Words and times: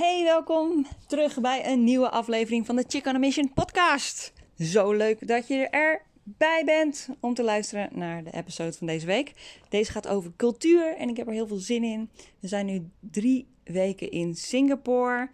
Hey, 0.00 0.24
welkom 0.24 0.86
terug 1.06 1.40
bij 1.40 1.72
een 1.72 1.84
nieuwe 1.84 2.10
aflevering 2.10 2.66
van 2.66 2.76
de 2.76 2.84
Chick 2.88 3.06
on 3.06 3.52
podcast. 3.54 4.32
Zo 4.58 4.92
leuk 4.92 5.28
dat 5.28 5.48
je 5.48 5.68
erbij 5.68 6.62
bent 6.64 7.08
om 7.20 7.34
te 7.34 7.42
luisteren 7.42 7.88
naar 7.92 8.24
de 8.24 8.32
episode 8.32 8.72
van 8.72 8.86
deze 8.86 9.06
week. 9.06 9.32
Deze 9.68 9.92
gaat 9.92 10.08
over 10.08 10.32
cultuur 10.36 10.96
en 10.96 11.08
ik 11.08 11.16
heb 11.16 11.26
er 11.26 11.32
heel 11.32 11.46
veel 11.46 11.56
zin 11.56 11.84
in. 11.84 12.10
We 12.38 12.48
zijn 12.48 12.66
nu 12.66 12.90
drie 13.00 13.46
weken 13.64 14.10
in 14.10 14.34
Singapore. 14.34 15.30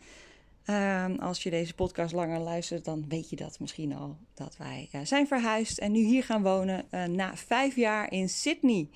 Ehm, 0.65 1.17
als 1.19 1.43
je 1.43 1.51
deze 1.51 1.75
podcast 1.75 2.15
langer 2.15 2.41
luistert, 2.41 2.85
dan 2.85 3.05
weet 3.09 3.31
je 3.31 3.37
dat 3.37 3.61
misschien 3.61 3.95
al. 3.95 4.17
Dat 4.35 4.57
wij 4.57 4.89
uh, 4.93 5.01
zijn 5.05 5.27
verhuisd 5.27 5.79
en 5.79 5.93
nu 5.93 6.01
hier 6.01 6.25
gaan 6.25 6.43
wonen 6.43 6.85
uh, 6.91 7.05
na 7.05 7.37
vijf 7.37 7.77
jaar 7.77 8.13
in 8.13 8.29
Sydney 8.29 8.89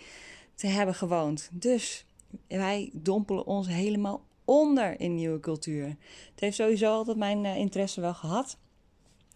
te 0.55 0.66
hebben 0.66 0.95
gewoond. 0.95 1.48
Dus 1.52 2.05
wij 2.48 2.91
dompelen 2.93 3.46
ons 3.46 3.66
helemaal 3.66 4.29
onder 4.51 5.01
in 5.01 5.14
nieuwe 5.14 5.41
cultuur. 5.41 5.87
Het 6.30 6.41
heeft 6.41 6.57
sowieso 6.57 6.93
altijd 6.93 7.16
mijn 7.16 7.45
uh, 7.45 7.56
interesse 7.56 8.01
wel 8.01 8.15
gehad. 8.15 8.59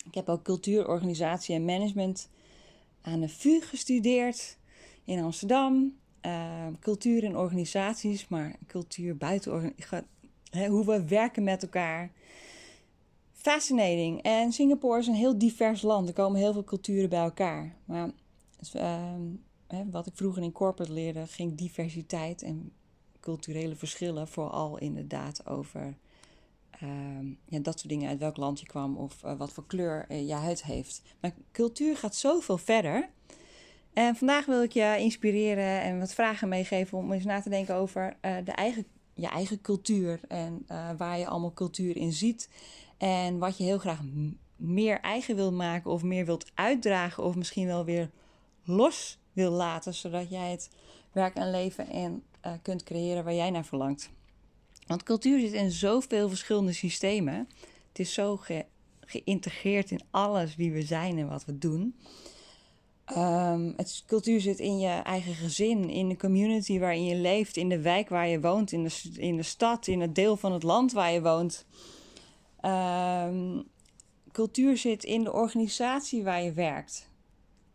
Ik 0.07 0.15
heb 0.15 0.29
ook 0.29 0.43
cultuur, 0.43 0.89
organisatie 0.89 1.55
en 1.55 1.65
management 1.65 2.29
aan 3.01 3.21
de 3.21 3.29
VU 3.29 3.61
gestudeerd 3.61 4.59
in 5.05 5.23
Amsterdam. 5.23 5.97
Uh, 6.23 6.67
cultuur 6.81 7.25
en 7.25 7.37
organisaties, 7.37 8.29
maar 8.29 8.57
cultuur 8.67 9.17
buiten 9.17 9.75
hoe 10.69 10.85
we 10.85 11.05
werken 11.05 11.45
met 11.45 11.63
elkaar. 11.63 12.13
Fascinating. 13.33 14.23
En 14.23 14.53
Singapore 14.53 14.99
is 14.99 15.07
een 15.07 15.15
heel 15.15 15.39
divers 15.39 15.83
land. 15.83 16.09
Er 16.09 16.15
komen 16.15 16.41
heel 16.41 16.53
veel 16.53 16.65
culturen 16.65 17.09
bij 17.09 17.23
elkaar. 17.23 17.77
Maar 17.85 18.11
hè, 19.67 19.91
wat 19.91 20.07
ik 20.07 20.15
vroeger 20.15 20.43
in 20.43 20.53
corporate 20.53 20.93
leerde, 20.93 21.27
ging 21.27 21.55
diversiteit 21.55 22.43
en 22.43 22.73
culturele 23.25 23.75
verschillen 23.77 24.29
vooral 24.29 24.79
inderdaad 24.79 25.47
over 25.47 25.95
uh, 26.83 26.89
ja, 27.45 27.59
dat 27.59 27.79
soort 27.79 27.89
dingen, 27.89 28.09
uit 28.09 28.19
welk 28.19 28.37
land 28.37 28.61
je 28.61 28.67
kwam 28.67 28.97
of 28.97 29.23
uh, 29.25 29.37
wat 29.37 29.53
voor 29.53 29.67
kleur 29.67 30.07
uh, 30.09 30.29
je 30.29 30.35
huid 30.35 30.65
heeft. 30.65 31.03
Maar 31.21 31.33
cultuur 31.53 31.97
gaat 31.97 32.15
zoveel 32.15 32.59
verder. 32.59 33.09
En 33.93 34.17
vandaag 34.17 34.47
wil 34.47 34.63
ik 34.63 34.73
je 34.73 34.97
inspireren 34.99 35.81
en 35.81 35.99
wat 35.99 36.15
vragen 36.15 36.49
meegeven 36.49 36.99
om 36.99 37.13
eens 37.13 37.25
na 37.25 37.41
te 37.41 37.49
denken 37.49 37.75
over 37.75 38.17
uh, 38.23 38.37
de 38.45 38.53
eigen, 38.53 38.87
je 39.15 39.29
eigen 39.29 39.61
cultuur 39.61 40.21
en 40.29 40.67
waar 40.97 41.19
je 41.19 41.27
allemaal 41.27 41.53
cultuur 41.53 41.97
in 41.97 42.13
ziet. 42.13 42.49
En 42.99 43.39
wat 43.39 43.59
je 43.59 43.65
heel 43.65 43.79
graag 43.79 44.01
meer 44.57 45.01
eigen 45.01 45.37
wilt 45.37 45.55
maken 45.55 45.91
of 45.91 46.03
meer 46.03 46.25
wilt 46.25 46.51
uitdragen 46.55 47.25
of 47.25 47.35
misschien 47.35 47.67
wel 47.67 47.85
weer 47.85 48.11
los 48.65 49.19
wil 49.33 49.51
laten, 49.51 49.95
zodat 49.95 50.31
jij 50.31 50.51
het 50.51 50.71
werk 51.13 51.35
en 51.35 51.51
leven 51.51 51.89
en 51.91 52.23
uh, 52.47 52.53
kunt 52.63 52.83
creëren 52.83 53.25
waar 53.25 53.35
jij 53.35 53.51
naar 53.51 53.65
verlangt. 53.65 54.11
Want 54.87 55.03
cultuur 55.03 55.41
zit 55.41 55.53
in 55.53 55.71
zoveel 55.71 56.29
verschillende 56.29 56.73
systemen. 56.73 57.49
Het 57.89 57.99
is 57.99 58.13
zo 58.13 58.37
ge 58.37 58.65
geïntegreerd 59.01 59.91
in 59.91 60.01
alles 60.11 60.57
wie 60.57 60.73
we 60.73 60.83
zijn 60.83 61.19
en 61.19 61.29
wat 61.29 61.45
we 61.45 61.59
doen. 61.59 61.95
Um, 63.17 63.73
het, 63.77 64.03
cultuur 64.07 64.41
zit 64.41 64.59
in 64.59 64.79
je 64.79 64.89
eigen 64.89 65.35
gezin, 65.35 65.91
in 65.91 66.09
de 66.09 66.17
community 66.17 66.79
waarin 66.79 67.05
je 67.05 67.15
leeft, 67.15 67.57
in 67.57 67.69
de 67.69 67.81
wijk 67.81 68.09
waar 68.09 68.29
je 68.29 68.41
woont, 68.41 68.73
in 68.73 68.83
de, 68.83 69.11
in 69.17 69.37
de 69.37 69.43
stad, 69.43 69.87
in 69.87 70.01
het 70.01 70.15
deel 70.15 70.37
van 70.37 70.53
het 70.53 70.63
land 70.63 70.93
waar 70.93 71.13
je 71.13 71.23
woont. 71.23 71.67
Um, 72.63 73.65
cultuur 74.33 74.77
zit 74.77 75.05
in 75.05 75.25
de 75.25 75.33
organisatie 75.33 76.25
waar 76.25 76.43
je 76.43 76.53
werkt. 76.53 77.09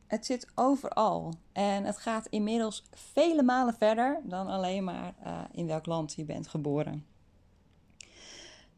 Het 0.10 0.26
zit 0.26 0.48
overal. 0.56 1.34
En 1.52 1.84
het 1.84 1.98
gaat 1.98 2.28
inmiddels 2.28 2.86
vele 2.92 3.44
malen 3.44 3.74
verder 3.74 4.22
dan 4.24 4.48
alleen 4.48 4.84
maar 4.84 5.14
uh, 5.26 5.42
in 5.52 5.68
welk 5.68 5.86
land 5.86 6.14
je 6.14 6.24
bent 6.26 6.48
geboren. 6.48 7.06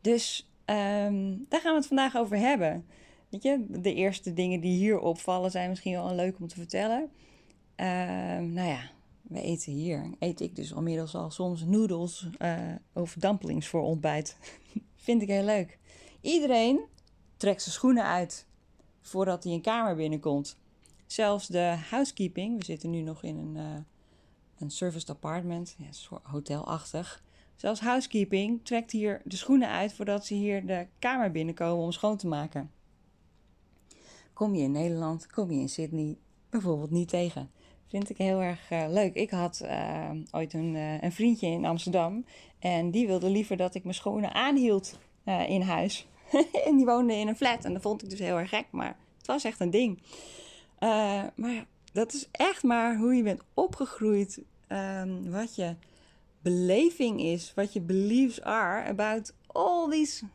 Dus 0.02 0.50
um, 0.66 1.46
daar 1.50 1.62
gaan 1.62 1.72
we 1.72 1.78
het 1.78 1.88
vandaag 1.88 2.16
over 2.16 2.38
hebben. 2.38 2.86
Weet 3.30 3.44
je, 3.44 3.66
de 3.70 3.94
eerste 3.94 4.34
dingen 4.34 4.59
die 4.59 4.78
hier 4.78 5.00
opvallen 5.00 5.52
zijn 5.52 5.70
misschien 5.70 5.94
wel 5.94 6.16
leuk 6.16 6.40
om 6.40 6.48
te 6.48 6.56
vertellen. 6.56 7.09
Uh, 7.75 7.88
nou 8.38 8.68
ja, 8.68 8.81
we 9.22 9.41
eten 9.41 9.72
hier. 9.72 10.09
Eet 10.20 10.41
ik 10.41 10.56
dus 10.56 10.72
inmiddels 10.72 11.16
al 11.16 11.30
soms 11.30 11.64
noedels 11.64 12.28
uh, 12.40 12.58
of 12.94 13.14
dumplings 13.14 13.68
voor 13.68 13.81
ontbijt. 13.81 14.38
Vind 14.96 15.22
ik 15.22 15.28
heel 15.28 15.44
leuk. 15.44 15.80
Iedereen 16.22 16.81
trekt 17.38 17.62
zijn 17.62 17.75
schoenen 17.75 18.06
uit 18.06 18.46
voordat 19.02 19.44
hij 19.44 19.53
een 19.53 19.62
kamer 19.62 19.96
binnenkomt. 19.96 20.59
Zelfs 21.11 21.47
de 21.47 21.77
housekeeping, 21.89 22.57
we 22.57 22.66
zitten 22.66 22.89
nu 22.89 23.01
nog 23.01 23.23
in 23.23 23.38
een, 23.38 23.55
uh, 23.55 23.77
een 24.59 24.69
serviced 24.69 25.09
apartment, 25.09 25.75
ja, 25.77 26.19
hotelachtig. 26.23 27.23
Zelfs 27.55 27.79
housekeeping 27.79 28.66
trekt 28.66 28.91
hier 28.91 29.22
de 29.25 29.35
schoenen 29.35 29.69
uit 29.69 29.94
voordat 29.94 30.25
ze 30.25 30.33
hier 30.33 30.66
de 30.66 30.88
kamer 30.99 31.31
binnenkomen 31.31 31.83
om 31.83 31.91
schoon 31.91 32.17
te 32.17 32.27
maken. 32.27 32.72
Kom 34.33 34.55
je 34.55 34.63
in 34.63 34.72
Nederland, 34.72 35.27
kom 35.27 35.51
je 35.51 35.59
in 35.59 35.69
Sydney 35.69 36.17
bijvoorbeeld 36.49 36.91
niet 36.91 37.09
tegen. 37.09 37.51
Vind 37.88 38.09
ik 38.09 38.17
heel 38.17 38.41
erg 38.41 38.72
uh, 38.72 38.85
leuk. 38.89 39.13
Ik 39.13 39.29
had 39.29 39.61
uh, 39.63 40.11
ooit 40.31 40.53
een, 40.53 40.75
een, 40.75 41.11
vriendje 41.11 41.47
in 41.47 41.66
Amsterdam 41.66 42.25
en 42.59 42.91
die 42.91 43.07
wilde 43.07 43.29
liever 43.29 43.57
dat 43.57 43.75
ik 43.75 43.83
mijn 43.83 43.95
schoenen 43.95 44.33
aanhield 44.33 44.99
in 45.47 45.61
huis. 45.61 46.07
en 46.66 46.75
die 46.75 46.85
woonde 46.85 47.13
in 47.13 47.28
een 47.28 47.35
flat 47.35 47.66
en 47.66 47.73
dat 47.73 47.81
vond 47.81 48.03
ik 48.03 48.09
dus 48.09 48.19
heel 48.19 48.38
erg 48.38 48.49
gek, 48.49 48.67
maar 48.72 48.97
het 49.17 49.28
was 49.28 49.43
echt 49.43 49.59
een 49.59 49.69
ding. 49.69 50.01
Uh, 50.84 51.24
maar 51.36 51.66
dat 51.94 52.14
is 52.14 52.28
echt 52.31 52.64
maar 52.64 52.97
hoe 52.97 53.16
je 53.16 53.24
bent 53.24 53.42
opgegroeid. 53.53 54.42
Um, 54.68 55.31
wat 55.31 55.56
je 55.56 55.75
beleving 56.42 57.22
is. 57.22 57.53
Wat 57.53 57.74
je 57.74 57.81
beliefs 57.81 58.42
are 58.42 58.86
about 58.86 59.34
all 59.47 59.90
these 59.90 60.25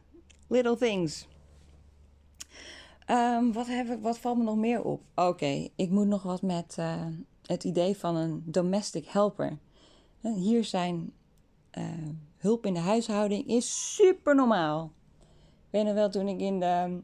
little 0.46 0.76
things. 0.76 1.28
Um, 3.10 3.52
wat, 3.52 3.66
heb 3.66 3.88
ik, 3.88 3.98
wat 4.00 4.18
valt 4.18 4.38
me 4.38 4.44
nog 4.44 4.56
meer 4.56 4.82
op? 4.82 5.02
Oké, 5.14 5.68
ik 5.76 5.90
moet 5.90 6.06
nog 6.06 6.22
wat 6.22 6.42
met 6.42 6.76
uh, 6.78 7.06
het 7.46 7.64
idee 7.64 7.96
van 7.96 8.16
een 8.16 8.42
domestic 8.44 9.06
helper. 9.06 9.58
Hier 10.20 10.64
zijn 10.64 11.12
hulp 12.36 12.66
in 12.66 12.74
de 12.74 12.80
huishouding 12.80 13.46
is 13.46 13.94
super 13.94 14.34
normaal. 14.34 14.92
Ik 15.66 15.70
weet 15.70 15.84
nog 15.84 15.94
wel 15.94 16.10
toen 16.10 16.28
ik 16.28 16.40
in 16.40 16.60
de 16.60 17.02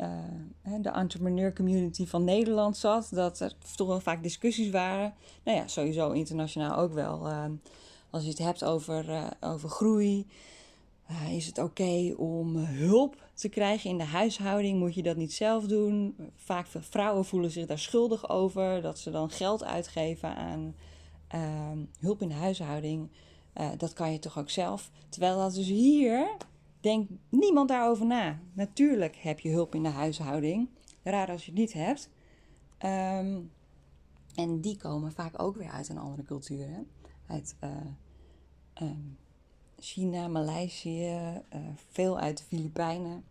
uh, 0.00 0.74
de 0.80 0.88
entrepreneur 0.88 1.52
community 1.52 2.06
van 2.06 2.24
Nederland 2.24 2.76
zat, 2.76 3.08
dat 3.10 3.40
er 3.40 3.52
toch 3.76 3.88
wel 3.88 4.00
vaak 4.00 4.22
discussies 4.22 4.70
waren. 4.70 5.14
Nou 5.44 5.58
ja, 5.58 5.66
sowieso 5.66 6.10
internationaal 6.10 6.76
ook 6.76 6.92
wel. 6.92 7.28
Uh, 7.28 7.44
als 8.10 8.22
je 8.22 8.28
het 8.28 8.38
hebt 8.38 8.64
over, 8.64 9.08
uh, 9.08 9.26
over 9.40 9.68
groei, 9.68 10.26
is 11.30 11.46
het 11.46 11.58
oké 11.58 12.14
om 12.16 12.56
hulp 12.56 13.22
te 13.34 13.48
krijgen 13.48 13.90
in 13.90 13.98
de 13.98 14.04
huishouding? 14.04 14.78
Moet 14.78 14.94
je 14.94 15.02
dat 15.02 15.16
niet 15.16 15.32
zelf 15.32 15.66
doen? 15.66 16.16
Vaak 16.36 16.66
vrouwen 16.70 17.24
voelen 17.24 17.50
zich 17.50 17.66
daar 17.66 17.78
schuldig 17.78 18.28
over, 18.28 18.82
dat 18.82 18.98
ze 18.98 19.10
dan 19.10 19.30
geld 19.30 19.64
uitgeven 19.64 20.36
aan 20.36 20.74
hulp 21.98 22.22
in 22.22 22.28
de 22.28 22.34
huishouding. 22.34 23.10
dat 23.76 23.92
kan 23.92 24.12
je 24.12 24.18
toch 24.18 24.38
ook 24.38 24.50
zelf. 24.50 24.90
Terwijl 25.08 25.38
dat 25.38 25.54
dus 25.54 25.66
hier 25.66 26.36
denkt 26.82 27.12
niemand 27.28 27.68
daarover 27.68 28.06
na. 28.06 28.40
Natuurlijk 28.52 29.16
heb 29.16 29.40
je 29.40 29.50
hulp 29.50 29.74
in 29.74 29.82
de 29.82 29.88
huishouding. 29.88 30.68
Raar 31.02 31.30
als 31.30 31.44
je 31.44 31.50
het 31.50 31.60
niet 31.60 31.72
hebt. 31.72 32.10
Um, 32.84 33.50
en 34.34 34.60
die 34.60 34.76
komen 34.76 35.12
vaak 35.12 35.42
ook 35.42 35.56
weer 35.56 35.70
uit 35.70 35.88
een 35.88 35.98
andere 35.98 36.22
cultuur. 36.22 36.66
Hè? 36.68 36.80
Uit 37.26 37.56
uh, 37.64 38.88
um, 38.88 39.18
China, 39.78 40.28
Maleisië, 40.28 41.42
uh, 41.54 41.60
veel 41.90 42.18
uit 42.18 42.38
de 42.38 42.44
Filipijnen. 42.44 43.24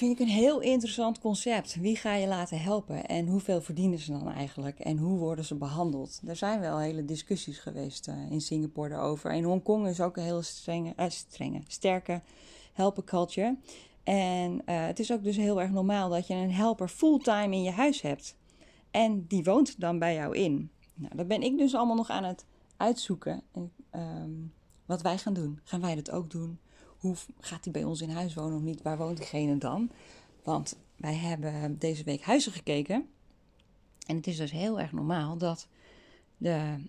Vind 0.00 0.20
ik 0.20 0.26
een 0.26 0.34
heel 0.34 0.60
interessant 0.60 1.18
concept. 1.18 1.74
Wie 1.74 1.96
ga 1.96 2.14
je 2.14 2.26
laten 2.26 2.60
helpen 2.60 3.06
en 3.06 3.26
hoeveel 3.26 3.60
verdienen 3.60 3.98
ze 3.98 4.10
dan 4.12 4.28
eigenlijk 4.28 4.78
en 4.78 4.98
hoe 4.98 5.18
worden 5.18 5.44
ze 5.44 5.54
behandeld? 5.54 6.20
Er 6.26 6.36
zijn 6.36 6.60
wel 6.60 6.78
hele 6.78 7.04
discussies 7.04 7.58
geweest 7.58 8.08
uh, 8.08 8.30
in 8.30 8.40
Singapore 8.40 8.88
daarover. 8.88 9.30
En 9.30 9.44
Hongkong 9.44 9.86
is 9.86 10.00
ook 10.00 10.16
een 10.16 10.22
heel 10.22 10.42
strenge, 10.42 10.92
uh, 10.96 11.04
strenge 11.08 11.60
sterke 11.66 12.20
helper 12.72 13.04
culture. 13.04 13.56
En 14.02 14.52
uh, 14.52 14.58
het 14.86 14.98
is 14.98 15.12
ook 15.12 15.22
dus 15.24 15.36
heel 15.36 15.60
erg 15.60 15.70
normaal 15.70 16.08
dat 16.08 16.26
je 16.26 16.34
een 16.34 16.52
helper 16.52 16.88
fulltime 16.88 17.54
in 17.56 17.62
je 17.62 17.70
huis 17.70 18.00
hebt. 18.00 18.36
En 18.90 19.26
die 19.26 19.44
woont 19.44 19.80
dan 19.80 19.98
bij 19.98 20.14
jou 20.14 20.36
in. 20.36 20.70
Nou, 20.94 21.16
dat 21.16 21.28
ben 21.28 21.42
ik 21.42 21.58
dus 21.58 21.74
allemaal 21.74 21.96
nog 21.96 22.10
aan 22.10 22.24
het 22.24 22.44
uitzoeken. 22.76 23.42
En, 23.52 23.72
um, 23.94 24.52
wat 24.86 25.02
wij 25.02 25.18
gaan 25.18 25.34
doen. 25.34 25.60
Gaan 25.64 25.80
wij 25.80 25.94
dat 25.94 26.10
ook 26.10 26.30
doen? 26.30 26.58
Hoe 27.00 27.16
gaat 27.40 27.64
hij 27.64 27.72
bij 27.72 27.84
ons 27.84 28.00
in 28.00 28.10
huis 28.10 28.34
wonen 28.34 28.56
of 28.56 28.62
niet? 28.62 28.82
Waar 28.82 28.98
woont 28.98 29.16
diegene 29.16 29.58
dan? 29.58 29.90
Want 30.42 30.76
wij 30.96 31.14
hebben 31.14 31.78
deze 31.78 32.04
week 32.04 32.22
huizen 32.22 32.52
gekeken. 32.52 33.08
En 34.06 34.16
het 34.16 34.26
is 34.26 34.36
dus 34.36 34.50
heel 34.50 34.80
erg 34.80 34.92
normaal 34.92 35.36
dat 35.36 35.68
de 36.36 36.84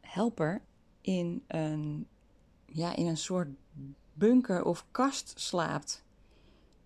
helper 0.00 0.62
in 1.00 1.44
een, 1.46 2.06
ja, 2.66 2.96
in 2.96 3.06
een 3.06 3.16
soort 3.16 3.48
bunker 4.12 4.64
of 4.64 4.86
kast 4.90 5.32
slaapt. 5.36 6.04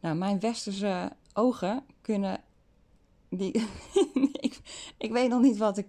Nou, 0.00 0.16
mijn 0.16 0.40
westerse 0.40 1.12
ogen 1.32 1.84
kunnen. 2.00 2.40
Die, 3.28 3.52
ik, 4.98 5.12
weet 5.12 5.28
nog 5.28 5.42
niet 5.42 5.56
wat 5.56 5.78
ik 5.78 5.86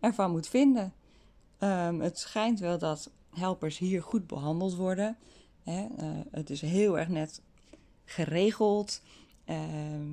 ervan 0.00 0.30
moet 0.30 0.48
vinden. 0.48 0.92
Um, 1.58 2.00
het 2.00 2.18
schijnt 2.18 2.60
wel 2.60 2.78
dat 2.78 3.10
helpers 3.30 3.78
hier 3.78 4.02
goed 4.02 4.26
behandeld 4.26 4.74
worden. 4.74 5.16
Hè? 5.64 5.86
het 6.30 6.50
is 6.50 6.60
heel 6.60 6.98
erg 6.98 7.08
net 7.08 7.42
geregeld. 8.04 9.02
Ehm, 9.44 10.08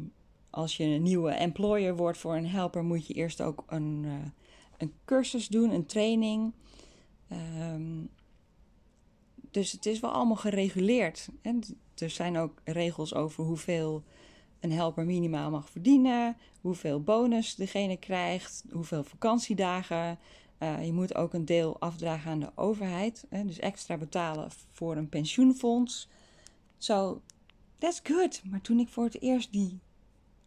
als 0.49 0.77
je 0.77 0.83
een 0.83 1.03
nieuwe 1.03 1.31
employer 1.31 1.95
wordt 1.95 2.17
voor 2.17 2.35
een 2.35 2.47
helper, 2.47 2.83
moet 2.83 3.07
je 3.07 3.13
eerst 3.13 3.41
ook 3.41 3.63
een, 3.67 4.07
een 4.77 4.93
cursus 5.05 5.47
doen, 5.47 5.71
een 5.71 5.85
training. 5.85 6.53
Um, 7.31 8.09
dus 9.51 9.71
het 9.71 9.85
is 9.85 9.99
wel 9.99 10.11
allemaal 10.11 10.35
gereguleerd. 10.35 11.29
En 11.41 11.61
er 11.97 12.09
zijn 12.09 12.37
ook 12.37 12.61
regels 12.63 13.13
over 13.13 13.43
hoeveel 13.43 14.03
een 14.59 14.71
helper 14.71 15.05
minimaal 15.05 15.49
mag 15.49 15.69
verdienen, 15.69 16.37
hoeveel 16.61 17.01
bonus 17.01 17.55
degene 17.55 17.97
krijgt, 17.97 18.63
hoeveel 18.71 19.03
vakantiedagen. 19.03 20.19
Uh, 20.63 20.85
je 20.85 20.93
moet 20.93 21.15
ook 21.15 21.33
een 21.33 21.45
deel 21.45 21.79
afdragen 21.79 22.31
aan 22.31 22.39
de 22.39 22.51
overheid, 22.55 23.25
hè, 23.29 23.45
dus 23.45 23.59
extra 23.59 23.97
betalen 23.97 24.49
voor 24.71 24.95
een 24.95 25.09
pensioenfonds. 25.09 26.07
So, 26.77 27.21
that's 27.77 27.99
good. 28.03 28.41
Maar 28.43 28.61
toen 28.61 28.79
ik 28.79 28.89
voor 28.89 29.03
het 29.03 29.21
eerst 29.21 29.51
die 29.51 29.79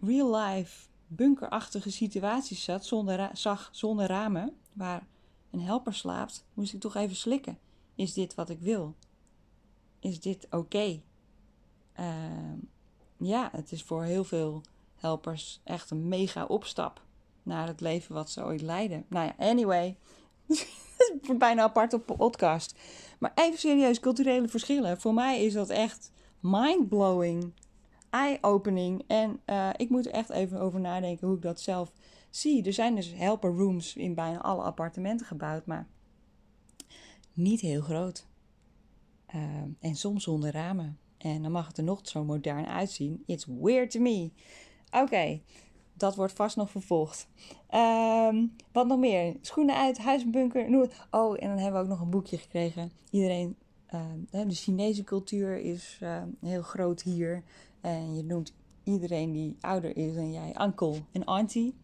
real-life 0.00 0.86
bunkerachtige 1.06 1.90
situaties 1.90 2.64
zat, 2.64 2.84
zonder 2.84 3.30
zag 3.32 3.68
zonder 3.72 4.06
ramen, 4.06 4.56
waar 4.72 5.06
een 5.50 5.60
helper 5.60 5.94
slaapt, 5.94 6.44
moest 6.54 6.72
ik 6.72 6.80
toch 6.80 6.94
even 6.94 7.16
slikken. 7.16 7.58
Is 7.94 8.12
dit 8.12 8.34
wat 8.34 8.50
ik 8.50 8.60
wil? 8.60 8.94
Is 10.00 10.20
dit 10.20 10.46
oké? 10.50 11.00
Ehm, 11.92 12.58
ja, 13.16 13.48
het 13.52 13.72
is 13.72 13.82
voor 13.82 14.04
heel 14.04 14.24
veel 14.24 14.62
helpers 14.94 15.60
echt 15.64 15.90
een 15.90 16.08
mega 16.08 16.44
opstap 16.44 17.02
naar 17.44 17.66
het 17.66 17.80
leven 17.80 18.14
wat 18.14 18.30
ze 18.30 18.44
ooit 18.44 18.62
leiden. 18.62 19.04
Nou 19.08 19.26
ja, 19.26 19.46
anyway. 19.48 19.96
bijna 21.38 21.62
apart 21.62 21.92
op 21.92 22.06
podcast. 22.16 22.78
Maar 23.18 23.32
even 23.34 23.58
serieus, 23.58 24.00
culturele 24.00 24.48
verschillen. 24.48 25.00
Voor 25.00 25.14
mij 25.14 25.44
is 25.44 25.52
dat 25.52 25.70
echt 25.70 26.12
mind-blowing, 26.40 27.52
eye-opening. 28.10 29.04
En 29.06 29.40
uh, 29.46 29.70
ik 29.76 29.90
moet 29.90 30.06
er 30.06 30.12
echt 30.12 30.30
even 30.30 30.60
over 30.60 30.80
nadenken 30.80 31.26
hoe 31.26 31.36
ik 31.36 31.42
dat 31.42 31.60
zelf 31.60 31.92
zie. 32.30 32.64
Er 32.64 32.72
zijn 32.72 32.94
dus 32.94 33.12
helper 33.14 33.50
rooms 33.50 33.96
in 33.96 34.14
bijna 34.14 34.40
alle 34.40 34.62
appartementen 34.62 35.26
gebouwd, 35.26 35.66
maar 35.66 35.88
niet 37.32 37.60
heel 37.60 37.80
groot. 37.80 38.26
Ehm, 39.26 39.68
en 39.80 39.94
soms 39.94 40.24
zonder 40.24 40.52
ramen. 40.52 40.98
En 41.18 41.42
dan 41.42 41.52
mag 41.52 41.66
het 41.66 41.78
er 41.78 41.84
nog 41.84 42.00
zo 42.02 42.24
modern 42.24 42.66
uitzien. 42.66 43.22
It's 43.26 43.46
weird 43.46 43.90
to 43.90 44.00
me. 44.00 44.30
Oké, 44.90 45.40
dat 45.96 46.16
wordt 46.16 46.32
vast 46.32 46.56
nog 46.56 46.70
vervolgd. 46.70 47.28
Ehm, 47.68 48.46
wat 48.72 48.86
nog 48.86 48.98
meer? 48.98 49.36
Schoenen 49.40 49.76
uit, 49.76 49.98
huisbunker. 49.98 50.88
Oh, 51.10 51.36
en 51.38 51.48
dan 51.48 51.58
hebben 51.58 51.72
we 51.72 51.86
ook 51.86 51.92
nog 51.92 52.00
een 52.00 52.10
boekje 52.10 52.38
gekregen. 52.38 52.90
Iedereen, 53.10 53.56
uh, 53.94 54.00
de 54.48 54.54
Chinese 54.54 55.04
cultuur 55.04 55.58
is 55.58 56.00
heel 56.40 56.62
groot 56.62 57.02
hier. 57.02 57.42
En 57.80 58.16
je 58.16 58.24
noemt 58.24 58.54
iedereen 58.84 59.32
die 59.32 59.56
ouder 59.60 59.96
is 59.96 60.14
dan 60.14 60.32
jij 60.32 60.56
uncle 60.60 61.02
en 61.12 61.24
auntie. 61.24 61.74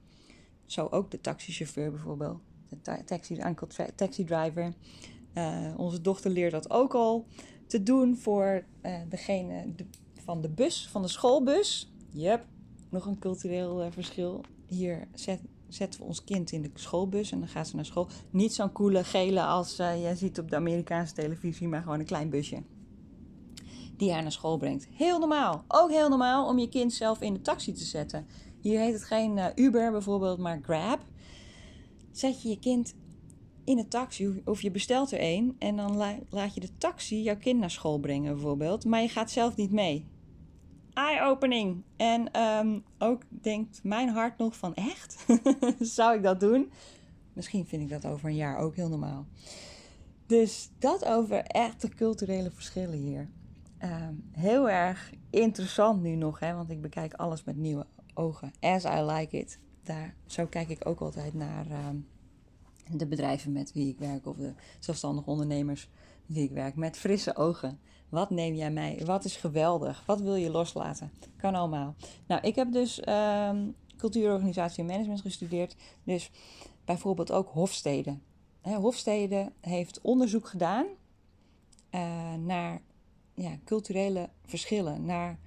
Zo 0.66 0.86
ook 0.90 1.10
de 1.10 1.20
taxichauffeur 1.20 1.90
bijvoorbeeld. 1.90 2.40
De 2.68 3.04
taxi, 3.04 3.40
uncle 3.40 3.94
taxi 3.94 4.24
driver. 4.24 4.74
Uh, 5.34 5.74
onze 5.76 6.00
dochter 6.00 6.30
leert 6.30 6.52
dat 6.52 6.70
ook 6.70 6.94
al 6.94 7.26
te 7.66 7.82
doen 7.82 8.16
voor 8.16 8.64
uh, 8.82 8.94
degene 9.08 9.74
van 10.24 10.40
de 10.40 10.48
bus, 10.48 10.88
van 10.88 11.02
de 11.02 11.08
schoolbus. 11.08 11.92
Yep, 12.12 12.46
nog 12.90 13.06
een 13.06 13.18
cultureel 13.18 13.84
uh, 13.84 13.90
verschil. 13.90 14.40
Hier 14.66 15.08
zet, 15.14 15.40
zetten 15.68 16.00
we 16.00 16.06
ons 16.06 16.24
kind 16.24 16.52
in 16.52 16.62
de 16.62 16.70
schoolbus 16.74 17.32
en 17.32 17.38
dan 17.38 17.48
gaat 17.48 17.68
ze 17.68 17.76
naar 17.76 17.84
school. 17.84 18.08
Niet 18.30 18.54
zo'n 18.54 18.72
coole 18.72 19.04
gele 19.04 19.42
als 19.42 19.76
jij 19.76 20.14
ziet 20.14 20.38
op 20.38 20.50
de 20.50 20.56
Amerikaanse 20.56 21.14
televisie, 21.14 21.68
maar 21.68 21.82
gewoon 21.82 21.98
een 21.98 22.06
klein 22.06 22.30
busje. 22.30 22.62
Die 23.96 24.12
haar 24.12 24.22
naar 24.22 24.32
school 24.32 24.56
brengt. 24.56 24.88
Heel 24.90 25.18
normaal. 25.18 25.64
Ook 25.68 25.90
heel 25.90 26.08
normaal 26.08 26.48
om 26.48 26.58
je 26.58 26.68
kind 26.68 26.92
zelf 26.92 27.20
in 27.20 27.32
de 27.32 27.40
taxi 27.40 27.72
te 27.72 27.84
zetten. 27.84 28.26
Hier 28.60 28.80
heet 28.80 28.92
het 28.92 29.04
geen 29.04 29.40
Uber 29.54 29.90
bijvoorbeeld, 29.90 30.38
maar 30.38 30.60
Grab. 30.62 31.00
Zet 32.10 32.42
je 32.42 32.48
je 32.48 32.58
kind 32.58 32.94
in 33.64 33.78
een 33.78 33.88
taxi 33.88 34.42
of 34.44 34.62
je 34.62 34.70
bestelt 34.70 35.12
er 35.12 35.18
een 35.22 35.56
en 35.58 35.76
dan 35.76 35.96
laat 36.30 36.54
je 36.54 36.60
de 36.60 36.76
taxi 36.78 37.22
jouw 37.22 37.36
kind 37.36 37.60
naar 37.60 37.70
school 37.70 37.98
brengen 37.98 38.32
bijvoorbeeld, 38.32 38.84
maar 38.84 39.02
je 39.02 39.08
gaat 39.08 39.30
zelf 39.30 39.56
niet 39.56 39.72
mee. 39.72 40.06
Eye-opening. 40.94 41.82
En 41.96 42.40
um, 42.40 42.84
ook 42.98 43.22
denkt 43.28 43.80
mijn 43.82 44.08
hart 44.08 44.38
nog 44.38 44.56
van 44.56 44.74
echt? 44.74 45.26
Zou 45.96 46.16
ik 46.16 46.22
dat 46.22 46.40
doen? 46.40 46.72
Misschien 47.32 47.66
vind 47.66 47.82
ik 47.82 47.88
dat 47.88 48.12
over 48.12 48.28
een 48.28 48.36
jaar 48.36 48.58
ook 48.58 48.76
heel 48.76 48.88
normaal. 48.88 49.26
Dus 50.26 50.70
dat 50.78 51.04
over 51.04 51.38
echte 51.38 51.88
culturele 51.88 52.50
verschillen 52.50 52.98
hier. 52.98 53.28
Um, 53.84 54.28
heel 54.32 54.70
erg 54.70 55.12
interessant 55.30 56.02
nu 56.02 56.14
nog, 56.14 56.38
hè, 56.38 56.54
want 56.54 56.70
ik 56.70 56.80
bekijk 56.80 57.14
alles 57.14 57.44
met 57.44 57.56
nieuwe 57.56 57.86
ogen. 58.14 58.52
As 58.60 58.84
I 58.84 59.02
like 59.02 59.38
it. 59.38 59.58
Daar, 59.82 60.14
zo 60.26 60.46
kijk 60.46 60.68
ik 60.68 60.86
ook 60.86 61.00
altijd 61.00 61.34
naar. 61.34 61.66
Um, 61.88 62.06
de 62.96 63.06
bedrijven 63.06 63.52
met 63.52 63.72
wie 63.72 63.88
ik 63.88 63.98
werk 63.98 64.26
of 64.26 64.36
de 64.36 64.52
zelfstandige 64.78 65.30
ondernemers 65.30 65.88
met 66.26 66.36
wie 66.36 66.44
ik 66.44 66.50
werk 66.50 66.76
met 66.76 66.96
frisse 66.96 67.36
ogen. 67.36 67.78
Wat 68.10 68.30
neem 68.30 68.54
jij 68.54 68.70
mee? 68.70 69.04
Wat 69.04 69.24
is 69.24 69.36
geweldig? 69.36 70.02
Wat 70.06 70.20
wil 70.20 70.34
je 70.34 70.50
loslaten? 70.50 71.12
Kan 71.36 71.54
allemaal. 71.54 71.94
Nou, 72.26 72.40
ik 72.42 72.54
heb 72.54 72.72
dus 72.72 73.02
um, 73.08 73.74
cultuurorganisatie 73.96 74.80
en 74.80 74.86
management 74.86 75.20
gestudeerd. 75.20 75.76
Dus 76.04 76.30
bijvoorbeeld 76.84 77.32
ook 77.32 77.48
Hofstede. 77.48 78.18
He, 78.60 78.74
Hofstede 78.74 79.52
heeft 79.60 80.00
onderzoek 80.00 80.48
gedaan 80.48 80.86
uh, 81.90 82.34
naar 82.34 82.80
ja, 83.34 83.58
culturele 83.64 84.28
verschillen, 84.44 85.04
naar 85.04 85.38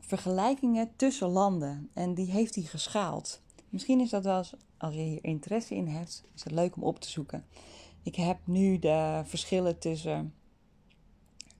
vergelijkingen 0.00 0.92
tussen 0.96 1.28
landen. 1.28 1.90
En 1.92 2.14
die 2.14 2.30
heeft 2.30 2.54
hij 2.54 2.64
geschaald. 2.64 3.42
Misschien 3.68 4.00
is 4.00 4.10
dat 4.10 4.24
wel 4.24 4.38
eens, 4.38 4.54
als 4.76 4.94
je 4.94 5.00
hier 5.00 5.24
interesse 5.24 5.74
in 5.74 5.86
hebt, 5.86 6.22
is 6.34 6.44
het 6.44 6.52
leuk 6.52 6.76
om 6.76 6.82
op 6.82 7.00
te 7.00 7.10
zoeken. 7.10 7.44
Ik 8.02 8.14
heb 8.14 8.38
nu 8.44 8.78
de 8.78 9.22
verschillen 9.24 9.78
tussen 9.78 10.34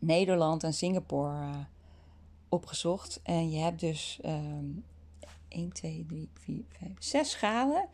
Nederland 0.06 0.64
en 0.64 0.74
Singapore 0.74 1.40
uh, 1.40 1.56
opgezocht. 2.48 3.20
En 3.22 3.50
je 3.50 3.58
hebt 3.58 3.80
dus 3.80 4.20
um, 4.24 4.84
1, 5.48 5.72
2, 5.72 6.04
3, 6.08 6.28
4, 6.32 6.64
5, 6.68 6.90
6 6.98 7.30
schalen. 7.30 7.88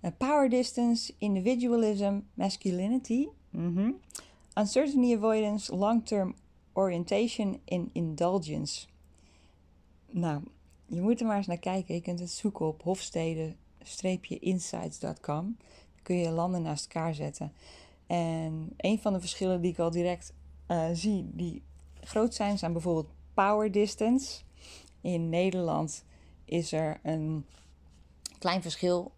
Uh, 0.00 0.10
power 0.18 0.48
distance, 0.48 1.14
individualism, 1.18 2.20
masculinity, 2.34 3.28
mm 3.50 3.76
-hmm. 3.76 3.94
uncertainty 4.54 5.14
avoidance, 5.14 5.76
long-term 5.76 6.34
orientation 6.72 7.60
en 7.64 7.90
indulgence. 7.92 8.86
Nou, 10.10 10.42
je 10.86 11.00
moet 11.00 11.20
er 11.20 11.26
maar 11.26 11.36
eens 11.36 11.46
naar 11.46 11.58
kijken. 11.58 11.94
Je 11.94 12.00
kunt 12.00 12.20
het 12.20 12.30
zoeken 12.30 12.66
op 12.66 12.82
Hofstede 12.82 13.54
insights.com. 14.40 15.56
kun 16.02 16.16
je 16.16 16.30
landen 16.30 16.62
naast 16.62 16.84
elkaar 16.84 17.14
zetten. 17.14 17.52
En 18.06 18.72
een 18.76 18.98
van 18.98 19.12
de 19.12 19.20
verschillen 19.20 19.60
die 19.60 19.72
ik 19.72 19.78
al 19.78 19.90
direct 19.90 20.32
uh, 20.68 20.84
zie, 20.92 21.30
die 21.32 21.62
groot 22.00 22.34
zijn, 22.34 22.58
zijn 22.58 22.72
bijvoorbeeld 22.72 23.10
power 23.34 23.72
distance. 23.72 24.42
In 25.00 25.28
Nederland 25.28 26.04
is 26.44 26.72
er 26.72 27.00
een 27.02 27.46
klein 28.38 28.62
verschil 28.62 29.12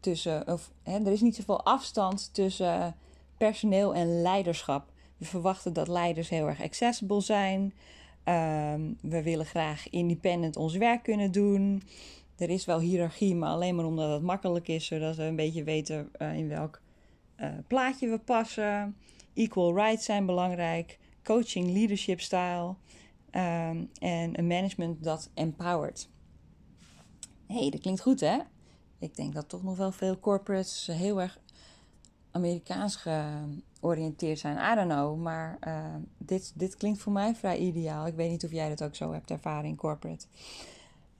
tussen, 0.00 0.48
of 0.48 0.70
hè, 0.82 0.98
er 0.98 1.12
is 1.12 1.20
niet 1.20 1.36
zoveel 1.36 1.64
afstand 1.64 2.34
tussen 2.34 2.96
personeel 3.36 3.94
en 3.94 4.22
leiderschap. 4.22 4.92
We 5.16 5.24
verwachten 5.24 5.72
dat 5.72 5.88
leiders 5.88 6.28
heel 6.28 6.46
erg 6.46 6.62
accessible 6.62 7.20
zijn. 7.20 7.60
Um, 8.24 8.98
we 9.00 9.22
willen 9.22 9.46
graag 9.46 9.90
independent 9.90 10.56
ons 10.56 10.76
werk 10.76 11.02
kunnen 11.02 11.32
doen 11.32 11.82
er 12.36 12.50
is 12.50 12.64
wel 12.64 12.80
hiërarchie, 12.80 13.34
maar 13.34 13.50
alleen 13.50 13.74
maar 13.74 13.84
omdat 13.84 14.12
het 14.12 14.22
makkelijk 14.22 14.68
is, 14.68 14.86
zodat 14.86 15.16
we 15.16 15.22
een 15.22 15.36
beetje 15.36 15.64
weten 15.64 16.10
uh, 16.18 16.34
in 16.34 16.48
welk 16.48 16.80
uh, 17.40 17.48
plaatje 17.66 18.08
we 18.08 18.18
passen. 18.18 18.96
Equal 19.36 19.74
rights 19.74 20.04
zijn 20.04 20.26
belangrijk, 20.26 20.98
coaching, 21.22 21.72
leadership 21.72 22.20
style 22.20 22.74
um, 23.30 23.90
en 23.98 24.38
een 24.38 24.46
management 24.46 25.04
dat 25.04 25.30
empowert. 25.34 26.08
Hé, 27.46 27.58
hey, 27.58 27.70
dat 27.70 27.80
klinkt 27.80 28.00
goed 28.00 28.20
hè? 28.20 28.38
Ik 28.98 29.16
denk 29.16 29.34
dat 29.34 29.48
toch 29.48 29.62
nog 29.62 29.76
wel 29.76 29.92
veel 29.92 30.18
corporates 30.18 30.86
heel 30.86 31.20
erg 31.20 31.38
Amerikaans 32.30 32.96
georiënteerd 32.96 34.38
zijn. 34.38 34.72
I 34.72 34.74
don't 34.74 34.90
know, 34.92 35.22
maar 35.22 35.58
uh, 35.66 35.94
dit, 36.18 36.52
dit 36.54 36.76
klinkt 36.76 36.98
voor 36.98 37.12
mij 37.12 37.34
vrij 37.34 37.58
ideaal. 37.58 38.06
Ik 38.06 38.14
weet 38.14 38.30
niet 38.30 38.44
of 38.44 38.50
jij 38.50 38.68
dat 38.68 38.82
ook 38.82 38.94
zo 38.94 39.12
hebt 39.12 39.30
ervaren 39.30 39.68
in 39.68 39.76
corporate. 39.76 40.26